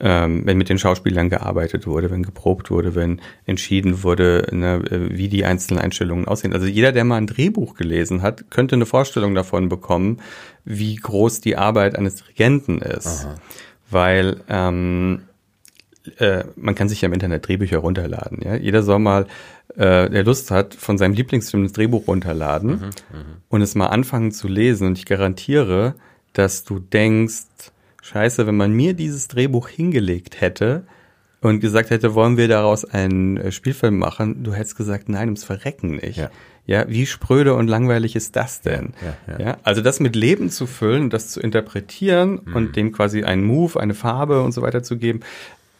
[0.00, 5.16] ähm, wenn mit den Schauspielern gearbeitet wurde, wenn geprobt wurde, wenn entschieden wurde, ne, äh,
[5.16, 6.52] wie die einzelnen Einstellungen aussehen.
[6.52, 10.18] Also jeder, der mal ein Drehbuch gelesen hat, könnte eine Vorstellung davon bekommen,
[10.64, 13.26] wie groß die Arbeit eines Dirigenten ist.
[13.90, 15.22] Weil ähm,
[16.18, 18.40] äh, man kann sich ja im Internet Drehbücher runterladen.
[18.42, 18.54] Ja?
[18.56, 19.26] Jeder soll mal,
[19.76, 22.90] äh, der Lust hat, von seinem Lieblingsfilm das Drehbuch runterladen mhm,
[23.48, 24.86] und es mal anfangen zu lesen.
[24.88, 25.94] Und ich garantiere,
[26.32, 27.72] dass du denkst,
[28.08, 30.84] scheiße, wenn man mir dieses Drehbuch hingelegt hätte
[31.40, 35.44] und gesagt hätte, wollen wir daraus einen äh, Spielfilm machen, du hättest gesagt, nein, ums
[35.44, 36.18] Verrecken nicht.
[36.18, 36.30] Ja.
[36.66, 38.92] Ja, wie spröde und langweilig ist das denn?
[39.26, 42.54] Ja, ja, also das mit Leben zu füllen, das zu interpretieren mhm.
[42.54, 45.20] und dem quasi einen Move, eine Farbe und so weiter zu geben,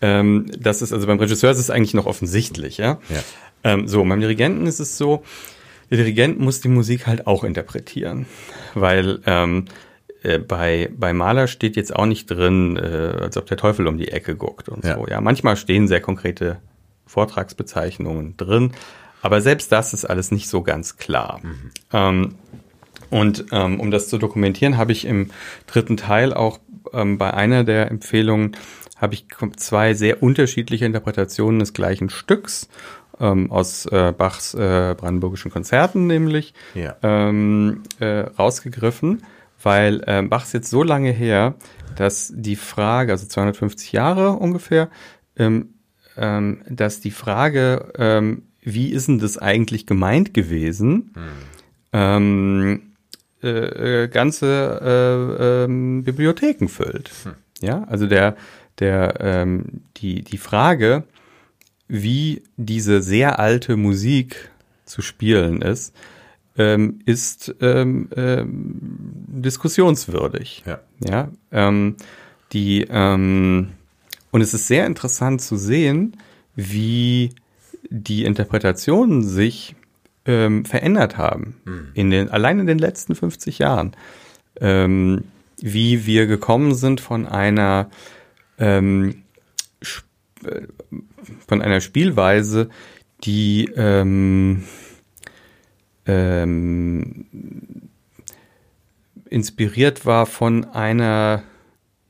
[0.00, 2.98] ähm, das ist also beim Regisseur ist es eigentlich noch offensichtlich, ja.
[3.10, 3.22] ja.
[3.64, 5.24] Ähm, so, beim Dirigenten ist es so,
[5.90, 8.24] der Dirigent muss die Musik halt auch interpretieren,
[8.74, 9.66] weil ähm,
[10.28, 13.98] äh, bei, bei Maler steht jetzt auch nicht drin, äh, als ob der Teufel um
[13.98, 15.06] die Ecke guckt und so.
[15.08, 16.58] Ja, manchmal stehen sehr konkrete
[17.06, 18.72] Vortragsbezeichnungen drin,
[19.22, 21.40] aber selbst das ist alles nicht so ganz klar.
[21.42, 21.70] Mhm.
[21.92, 22.34] Ähm,
[23.10, 25.30] und ähm, um das zu dokumentieren, habe ich im
[25.66, 26.58] dritten Teil auch
[26.92, 28.56] ähm, bei einer der Empfehlungen
[28.96, 29.26] habe ich
[29.56, 32.68] zwei sehr unterschiedliche Interpretationen des gleichen Stücks
[33.20, 36.96] ähm, aus äh, Bachs äh, brandenburgischen Konzerten nämlich ja.
[37.02, 39.22] ähm, äh, rausgegriffen,
[39.62, 41.54] weil äh, Bach ist jetzt so lange her,
[41.96, 44.88] dass die Frage, also 250 Jahre ungefähr,
[45.36, 45.74] ähm,
[46.16, 51.12] ähm, dass die Frage, ähm, wie ist denn das eigentlich gemeint gewesen?
[51.14, 51.22] Hm.
[51.92, 52.82] Ähm,
[53.42, 54.80] äh, äh, ganze
[55.38, 57.10] äh, ähm, Bibliotheken füllt.
[57.24, 57.32] Hm.
[57.60, 58.36] Ja, also der,
[58.78, 61.04] der, ähm, die, die Frage,
[61.88, 64.50] wie diese sehr alte Musik
[64.84, 65.94] zu spielen ist,
[66.58, 68.76] ähm, ist ähm, ähm,
[69.28, 70.64] diskussionswürdig.
[70.66, 70.80] Ja.
[71.00, 71.96] ja ähm,
[72.52, 73.70] die, ähm,
[74.30, 76.16] und es ist sehr interessant zu sehen,
[76.56, 77.30] wie
[77.88, 79.76] die Interpretationen sich
[80.26, 81.56] ähm, verändert haben.
[81.64, 81.88] Mhm.
[81.94, 83.92] In den, allein in den letzten 50 Jahren.
[84.60, 85.24] Ähm,
[85.60, 87.90] wie wir gekommen sind von einer
[88.58, 89.22] ähm,
[90.44, 90.62] äh,
[91.46, 92.68] von einer Spielweise,
[93.24, 94.64] die ähm,
[96.08, 97.26] ähm,
[99.30, 101.42] inspiriert war von einer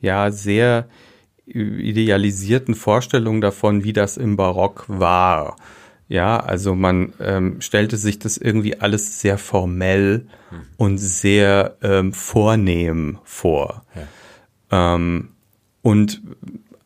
[0.01, 0.89] ja sehr
[1.47, 5.57] idealisierten Vorstellung davon, wie das im Barock war.
[6.09, 10.61] Ja, also man ähm, stellte sich das irgendwie alles sehr formell hm.
[10.79, 13.85] und sehr ähm, vornehm vor.
[14.71, 14.95] Ja.
[14.95, 15.31] Ähm,
[15.83, 16.23] und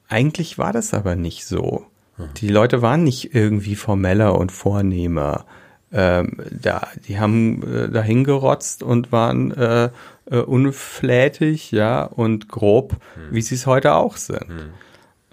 [0.09, 1.87] eigentlich war das aber nicht so.
[2.17, 2.29] Hm.
[2.37, 5.47] Die Leute waren nicht irgendwie formeller und vornehmer.
[5.93, 9.91] Ähm, da, die haben äh, dahin gerotzt und waren äh,
[10.31, 13.35] äh, unflätig, ja, und grob, hm.
[13.35, 14.49] wie sie es heute auch sind.
[14.49, 14.71] Hm.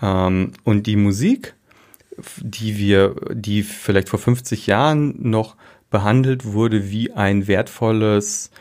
[0.02, 1.54] Ähm, und die Musik,
[2.42, 5.56] die wir, die vielleicht vor 50 Jahren noch
[5.90, 8.52] behandelt wurde wie ein wertvolles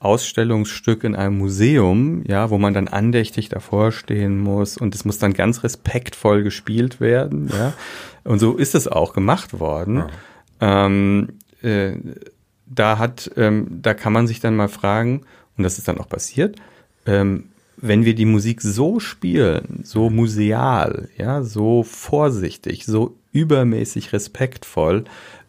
[0.00, 5.18] Ausstellungsstück in einem Museum, ja, wo man dann andächtig davor stehen muss und es muss
[5.18, 7.72] dann ganz respektvoll gespielt werden, ja.
[8.22, 10.04] Und so ist es auch gemacht worden.
[10.60, 10.86] Ja.
[10.86, 11.92] Ähm, äh,
[12.66, 15.22] da hat, ähm, da kann man sich dann mal fragen,
[15.56, 16.56] und das ist dann auch passiert,
[17.06, 17.44] ähm,
[17.76, 25.04] wenn wir die Musik so spielen, so museal, ja, so vorsichtig, so übermäßig respektvoll,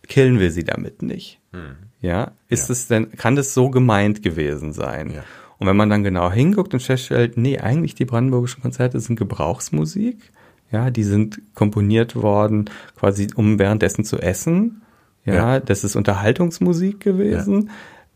[0.07, 1.39] killen wir sie damit nicht.
[1.51, 1.75] Hm.
[2.01, 2.73] Ja, ist ja.
[2.73, 5.11] es denn, kann das so gemeint gewesen sein?
[5.11, 5.23] Ja.
[5.57, 10.31] Und wenn man dann genau hinguckt und feststellt, nee, eigentlich die brandenburgischen Konzerte sind Gebrauchsmusik,
[10.71, 14.81] ja, die sind komponiert worden, quasi um währenddessen zu essen.
[15.25, 15.59] Ja, ja.
[15.59, 17.69] das ist Unterhaltungsmusik gewesen.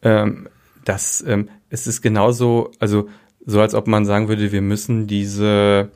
[0.04, 0.24] Ja.
[0.24, 0.47] Ähm,
[0.86, 3.08] das, ähm, es ist genauso, also
[3.45, 5.89] so als ob man sagen würde, wir müssen diese,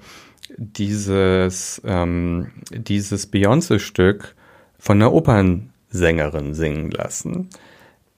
[0.58, 4.36] dieses, ähm, dieses Beyoncé-Stück
[4.80, 7.50] von einer Opernsängerin singen lassen.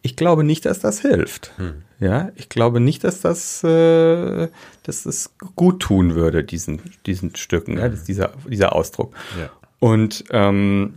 [0.01, 1.51] Ich glaube nicht, dass das hilft.
[1.57, 1.83] Hm.
[1.99, 4.47] Ja, ich glaube nicht, dass das, äh,
[4.83, 7.79] dass das gut tun würde, diesen, diesen Stücken, hm.
[7.79, 9.13] ja, dieser, dieser Ausdruck.
[9.39, 9.49] Ja.
[9.79, 10.95] Und ähm,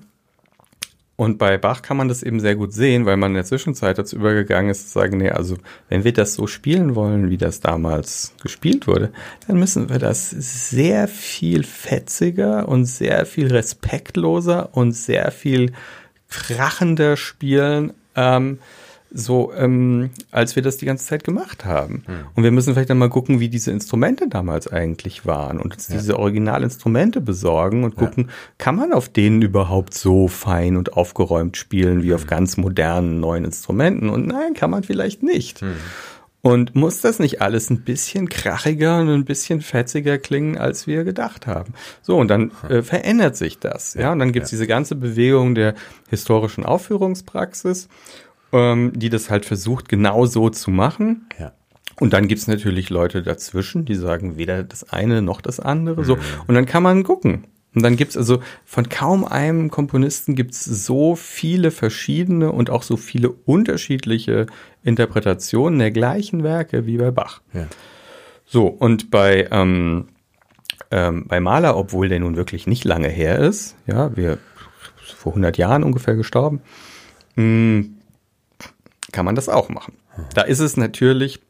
[1.22, 3.96] und bei Bach kann man das eben sehr gut sehen, weil man in der Zwischenzeit
[3.96, 5.56] dazu übergegangen ist, zu sagen, nee, also
[5.88, 9.12] wenn wir das so spielen wollen, wie das damals gespielt wurde,
[9.46, 15.70] dann müssen wir das sehr viel fetziger und sehr viel respektloser und sehr viel
[16.28, 18.58] krachender spielen, ähm,
[19.14, 22.02] so ähm, als wir das die ganze Zeit gemacht haben.
[22.06, 22.14] Hm.
[22.34, 25.88] Und wir müssen vielleicht dann mal gucken, wie diese Instrumente damals eigentlich waren und uns
[25.88, 25.96] ja.
[25.96, 28.32] diese Originalinstrumente besorgen und gucken, ja.
[28.58, 32.14] kann man auf denen überhaupt so fein und aufgeräumt spielen wie hm.
[32.14, 34.08] auf ganz modernen neuen Instrumenten?
[34.08, 35.60] Und nein, kann man vielleicht nicht.
[35.60, 35.74] Hm.
[36.42, 41.04] Und muss das nicht alles ein bisschen krachiger und ein bisschen fetziger klingen, als wir
[41.04, 41.74] gedacht haben?
[42.02, 42.70] So, und dann hm.
[42.70, 43.94] äh, verändert sich das.
[43.94, 44.56] Ja, und dann gibt's ja.
[44.56, 45.74] diese ganze Bewegung der
[46.08, 47.88] historischen Aufführungspraxis
[48.52, 51.26] ähm, die das halt versucht, genau so zu machen.
[51.38, 51.52] Ja.
[52.00, 56.04] Und dann gibt's natürlich Leute dazwischen, die sagen weder das eine noch das andere.
[56.04, 56.16] So.
[56.16, 56.20] Mhm.
[56.46, 57.44] Und dann kann man gucken.
[57.74, 62.96] Und dann gibt's also von kaum einem Komponisten gibt's so viele verschiedene und auch so
[62.96, 64.46] viele unterschiedliche
[64.82, 67.40] Interpretationen der gleichen Werke wie bei Bach.
[67.54, 67.66] Ja.
[68.44, 70.08] So, und bei, ähm,
[70.90, 74.38] ähm, bei Mahler, obwohl der nun wirklich nicht lange her ist, ja, wir
[75.16, 76.60] vor 100 Jahren ungefähr gestorben,
[77.36, 77.84] mh,
[79.12, 79.94] kann man das auch machen.
[80.34, 81.40] Da ist es natürlich,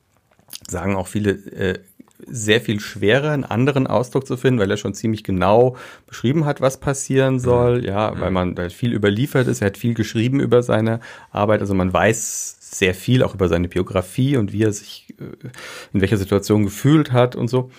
[0.68, 1.78] sagen auch viele, äh,
[2.26, 6.60] sehr viel schwerer, einen anderen Ausdruck zu finden, weil er schon ziemlich genau beschrieben hat,
[6.60, 10.62] was passieren soll, ja, weil man da viel überliefert ist, er hat viel geschrieben über
[10.62, 11.00] seine
[11.30, 15.48] Arbeit, also man weiß sehr viel auch über seine Biografie und wie er sich äh,
[15.92, 17.70] in welcher Situation gefühlt hat und so.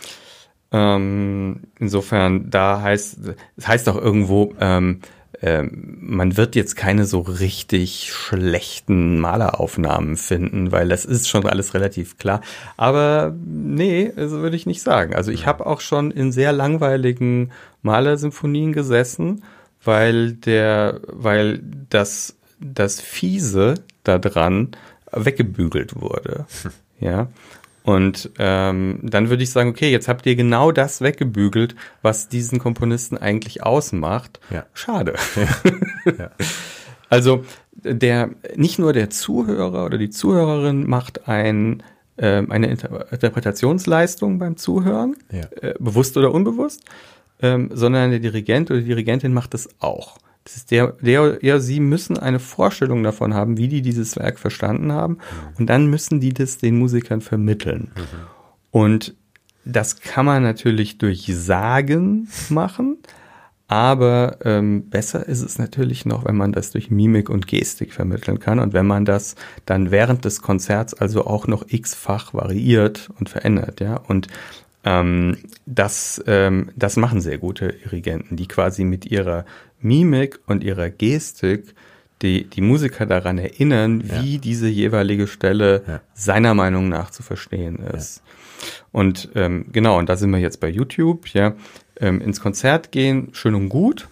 [0.71, 3.19] Ähm, insofern, da heißt,
[3.55, 4.99] es heißt auch irgendwo, ähm,
[5.41, 11.73] ähm, man wird jetzt keine so richtig schlechten Maleraufnahmen finden, weil das ist schon alles
[11.73, 12.41] relativ klar.
[12.77, 15.15] Aber nee, so also würde ich nicht sagen.
[15.15, 19.43] Also ich habe auch schon in sehr langweiligen Malersymphonien gesessen,
[19.84, 24.69] weil der, weil das, das Fiese da dran
[25.11, 26.45] weggebügelt wurde.
[26.99, 27.27] Ja.
[27.84, 32.57] Und ähm, dann würde ich sagen, okay, jetzt habt ihr genau das weggebügelt, was diesen
[32.57, 34.39] Komponisten eigentlich ausmacht.
[34.49, 34.65] Ja.
[34.73, 35.15] Schade.
[35.36, 35.47] Ja.
[36.17, 36.31] Ja.
[37.09, 41.81] also der nicht nur der Zuhörer oder die Zuhörerin macht ein
[42.17, 45.45] äh, eine Interpretationsleistung beim Zuhören, ja.
[45.61, 46.84] äh, bewusst oder unbewusst,
[47.41, 50.17] ähm, sondern der Dirigent oder die Dirigentin macht das auch.
[50.44, 54.39] Das ist der, der, ja, sie müssen eine Vorstellung davon haben, wie die dieses Werk
[54.39, 55.14] verstanden haben.
[55.14, 55.58] Mhm.
[55.60, 57.91] Und dann müssen die das den Musikern vermitteln.
[57.96, 58.02] Mhm.
[58.72, 59.16] Und
[59.66, 62.98] das kann man natürlich durch Sagen machen.
[63.68, 68.39] Aber ähm, besser ist es natürlich noch, wenn man das durch Mimik und Gestik vermitteln
[68.39, 69.36] kann und wenn man das
[69.66, 73.96] dann während des Konzerts also auch noch x-fach variiert und verändert, ja.
[73.96, 74.28] Und
[74.84, 79.46] ähm, das, ähm, das machen sehr gute Dirigenten, die quasi mit ihrer
[79.84, 81.75] Mimik und ihrer Gestik
[82.23, 84.39] die, die Musiker daran erinnern, wie ja.
[84.39, 86.01] diese jeweilige Stelle ja.
[86.13, 88.17] seiner Meinung nach zu verstehen ist.
[88.17, 88.23] Ja.
[88.93, 91.53] Und ähm, genau, und da sind wir jetzt bei YouTube, ja.
[91.99, 94.07] Ähm, ins Konzert gehen, schön und gut,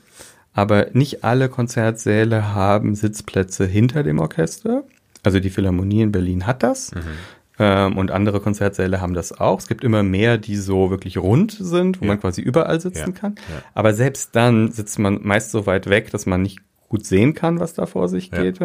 [0.54, 4.84] aber nicht alle Konzertsäle haben Sitzplätze hinter dem Orchester.
[5.24, 6.94] Also die Philharmonie in Berlin hat das.
[6.94, 7.02] Mhm.
[7.62, 9.60] Ähm, und andere Konzertsäle haben das auch.
[9.60, 12.10] Es gibt immer mehr, die so wirklich rund sind, wo ja.
[12.10, 13.20] man quasi überall sitzen ja.
[13.20, 13.36] kann.
[13.36, 13.62] Ja.
[13.76, 16.60] Aber selbst dann sitzt man meist so weit weg, dass man nicht
[16.90, 18.60] gut sehen kann, was da vor sich geht.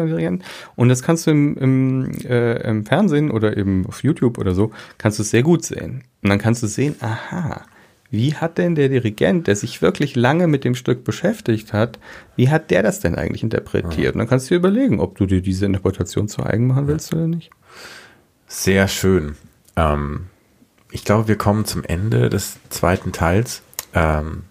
[0.75, 4.71] Und das kannst du im, im, äh, im Fernsehen oder eben auf YouTube oder so,
[4.97, 6.03] kannst du es sehr gut sehen.
[6.23, 7.61] Und dann kannst du sehen, aha,
[8.09, 11.99] wie hat denn der Dirigent, der sich wirklich lange mit dem Stück beschäftigt hat,
[12.35, 14.15] wie hat der das denn eigentlich interpretiert?
[14.15, 17.13] Und dann kannst du dir überlegen, ob du dir diese Interpretation zu eigen machen willst
[17.13, 17.51] oder nicht.
[18.47, 19.35] Sehr schön.
[19.75, 20.27] Ähm,
[20.89, 23.61] ich glaube, wir kommen zum Ende des zweiten Teils.
[23.93, 24.43] Ähm,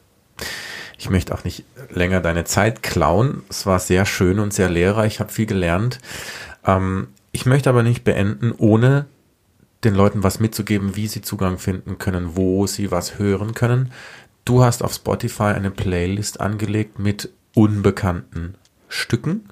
[0.99, 3.43] ich möchte auch nicht länger deine Zeit klauen.
[3.49, 5.15] Es war sehr schön und sehr lehrreich.
[5.15, 5.99] Ich habe viel gelernt.
[6.65, 9.07] Ähm, ich möchte aber nicht beenden, ohne
[9.85, 13.93] den Leuten was mitzugeben, wie sie Zugang finden können, wo sie was hören können.
[14.45, 18.55] Du hast auf Spotify eine Playlist angelegt mit unbekannten
[18.89, 19.49] Stücken.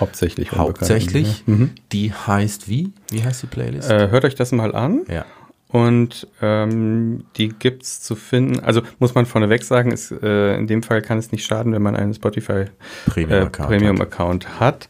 [0.00, 0.52] Hauptsächlich.
[0.52, 1.44] Hauptsächlich.
[1.46, 1.70] Mhm.
[1.92, 2.92] Die heißt wie?
[3.10, 3.90] Wie heißt die Playlist?
[3.90, 5.02] Äh, hört euch das mal an.
[5.08, 5.24] Ja.
[5.68, 8.60] Und ähm, die gibt's zu finden.
[8.60, 11.82] Also muss man vorneweg sagen, ist, äh, in dem Fall kann es nicht schaden, wenn
[11.82, 12.66] man einen Spotify
[13.06, 14.88] Premium-Account äh, Premium hat, hat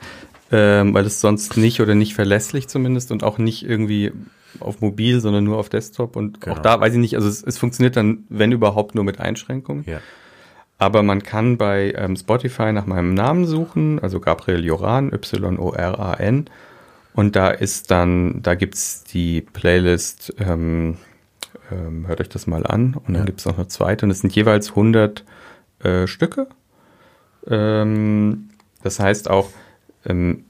[0.53, 4.13] ähm, weil es sonst nicht oder nicht verlässlich zumindest und auch nicht irgendwie
[4.61, 6.17] auf mobil, sondern nur auf Desktop.
[6.17, 6.57] Und genau.
[6.57, 9.85] auch da weiß ich nicht, also es, es funktioniert dann, wenn überhaupt, nur mit Einschränkungen.
[9.87, 10.01] Ja.
[10.79, 16.51] Aber man kann bei ähm, Spotify nach meinem Namen suchen, also Gabriel Joran, Y-O-R-A-N.
[17.15, 20.97] Und da ist dann, da gibt's die Playlist, ähm,
[21.71, 22.95] ähm, hört euch das mal an.
[22.95, 23.25] Und dann ja.
[23.25, 24.05] gibt's noch eine zweite.
[24.05, 25.25] Und es sind jeweils 100
[25.85, 26.49] äh, Stücke.
[27.47, 28.49] Ähm,
[28.83, 29.51] das heißt auch,
[30.05, 30.45] ähm,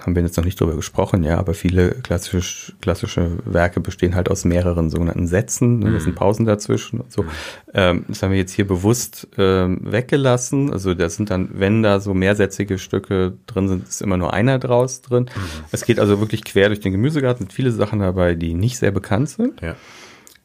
[0.00, 4.30] haben wir jetzt noch nicht drüber gesprochen, ja, aber viele klassische, klassische Werke bestehen halt
[4.30, 6.18] aus mehreren sogenannten Sätzen, ne, das sind mhm.
[6.18, 7.22] Pausen dazwischen und so.
[7.22, 7.28] Mhm.
[7.74, 10.72] Ähm, das haben wir jetzt hier bewusst ähm, weggelassen.
[10.72, 14.58] Also das sind dann, wenn da so mehrsätzige Stücke drin sind, ist immer nur einer
[14.58, 15.24] draus drin.
[15.24, 15.64] Mhm.
[15.72, 18.90] Es geht also wirklich quer durch den Gemüsegarten, sind viele Sachen dabei, die nicht sehr
[18.90, 19.60] bekannt sind.
[19.60, 19.76] Ja.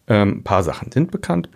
[0.08, 1.50] Ähm, ein paar Sachen sind bekannt.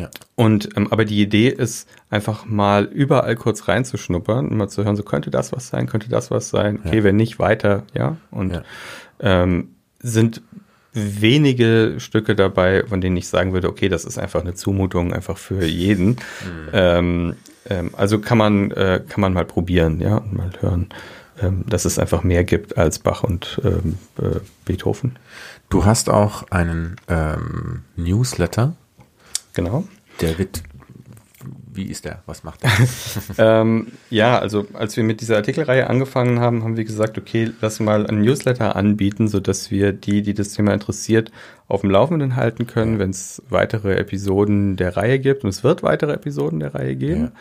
[0.00, 0.10] Ja.
[0.34, 4.96] Und ähm, aber die Idee ist einfach mal überall kurz reinzuschnuppern und mal zu hören,
[4.96, 7.04] so könnte das was sein, könnte das was sein, okay, ja.
[7.04, 8.16] wenn nicht weiter, ja.
[8.30, 8.62] Und ja.
[9.20, 10.40] Ähm, sind
[10.92, 15.36] wenige Stücke dabei, von denen ich sagen würde, okay, das ist einfach eine Zumutung einfach
[15.36, 16.08] für jeden.
[16.08, 16.16] Mhm.
[16.72, 17.36] Ähm,
[17.68, 20.88] ähm, also kann man äh, kann man mal probieren, ja, und mal hören,
[21.40, 25.18] ähm, dass es einfach mehr gibt als Bach und ähm, äh, Beethoven.
[25.68, 28.74] Du hast auch einen ähm, Newsletter
[29.64, 29.84] Genau.
[30.20, 30.62] Der wird
[31.72, 32.22] wie ist der?
[32.26, 32.60] Was macht
[33.36, 33.60] er?
[33.60, 37.80] ähm, ja, also als wir mit dieser Artikelreihe angefangen haben, haben wir gesagt, okay, lass
[37.80, 41.30] mal ein Newsletter anbieten, sodass wir die, die das Thema interessiert,
[41.68, 45.44] auf dem Laufenden halten können, wenn es weitere Episoden der Reihe gibt.
[45.44, 47.32] Und es wird weitere Episoden der Reihe geben.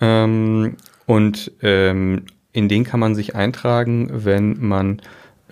[0.00, 0.24] Ja.
[0.24, 0.76] Ähm,
[1.06, 5.00] und ähm, in den kann man sich eintragen, wenn man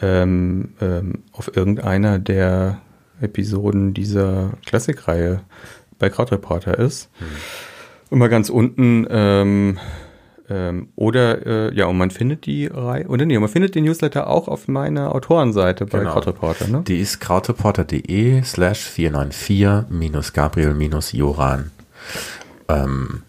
[0.03, 2.80] ähm, ähm, auf irgendeiner der
[3.20, 5.42] Episoden dieser Klassikreihe
[6.01, 7.09] bei Krautreporter ist.
[7.18, 7.26] Hm.
[8.11, 9.78] Immer ganz unten ähm,
[10.51, 14.26] ähm, oder äh, ja, und man findet die Reihe, oder nee, man findet den Newsletter
[14.26, 16.14] auch auf meiner Autorenseite bei genau.
[16.14, 16.82] Krautreporter, ne?
[16.88, 21.70] Die ist krautreporter.de slash 494 minus Gabriel minus Joran.
[22.68, 23.22] Ähm,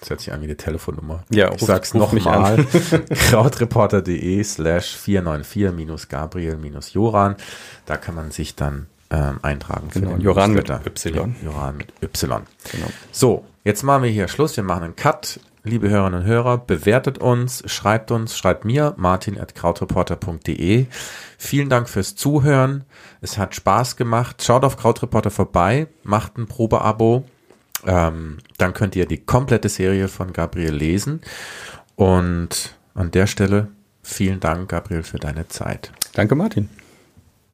[0.00, 1.24] das hört sich an wie eine Telefonnummer.
[1.30, 2.66] Ja, ich sag's nochmal.
[3.30, 7.36] krautreporter.de slash 494 minus Gabriel minus Joran.
[7.86, 9.88] Da kann man sich dann ähm, eintragen.
[9.92, 11.34] Genau, Joran mit Y.
[11.42, 12.42] Joran mit Y.
[12.72, 12.86] Genau.
[13.10, 14.56] So, jetzt machen wir hier Schluss.
[14.56, 15.40] Wir machen einen Cut.
[15.64, 20.86] Liebe Hörerinnen und Hörer, bewertet uns, schreibt uns, schreibt mir, martin at krautreporter.de.
[21.36, 22.84] Vielen Dank fürs Zuhören.
[23.20, 24.42] Es hat Spaß gemacht.
[24.42, 27.24] Schaut auf Krautreporter vorbei, macht ein Probeabo.
[27.84, 31.20] Ähm, dann könnt ihr die komplette Serie von Gabriel lesen.
[31.96, 33.68] Und an der Stelle
[34.02, 35.92] vielen Dank, Gabriel, für deine Zeit.
[36.14, 36.70] Danke, Martin.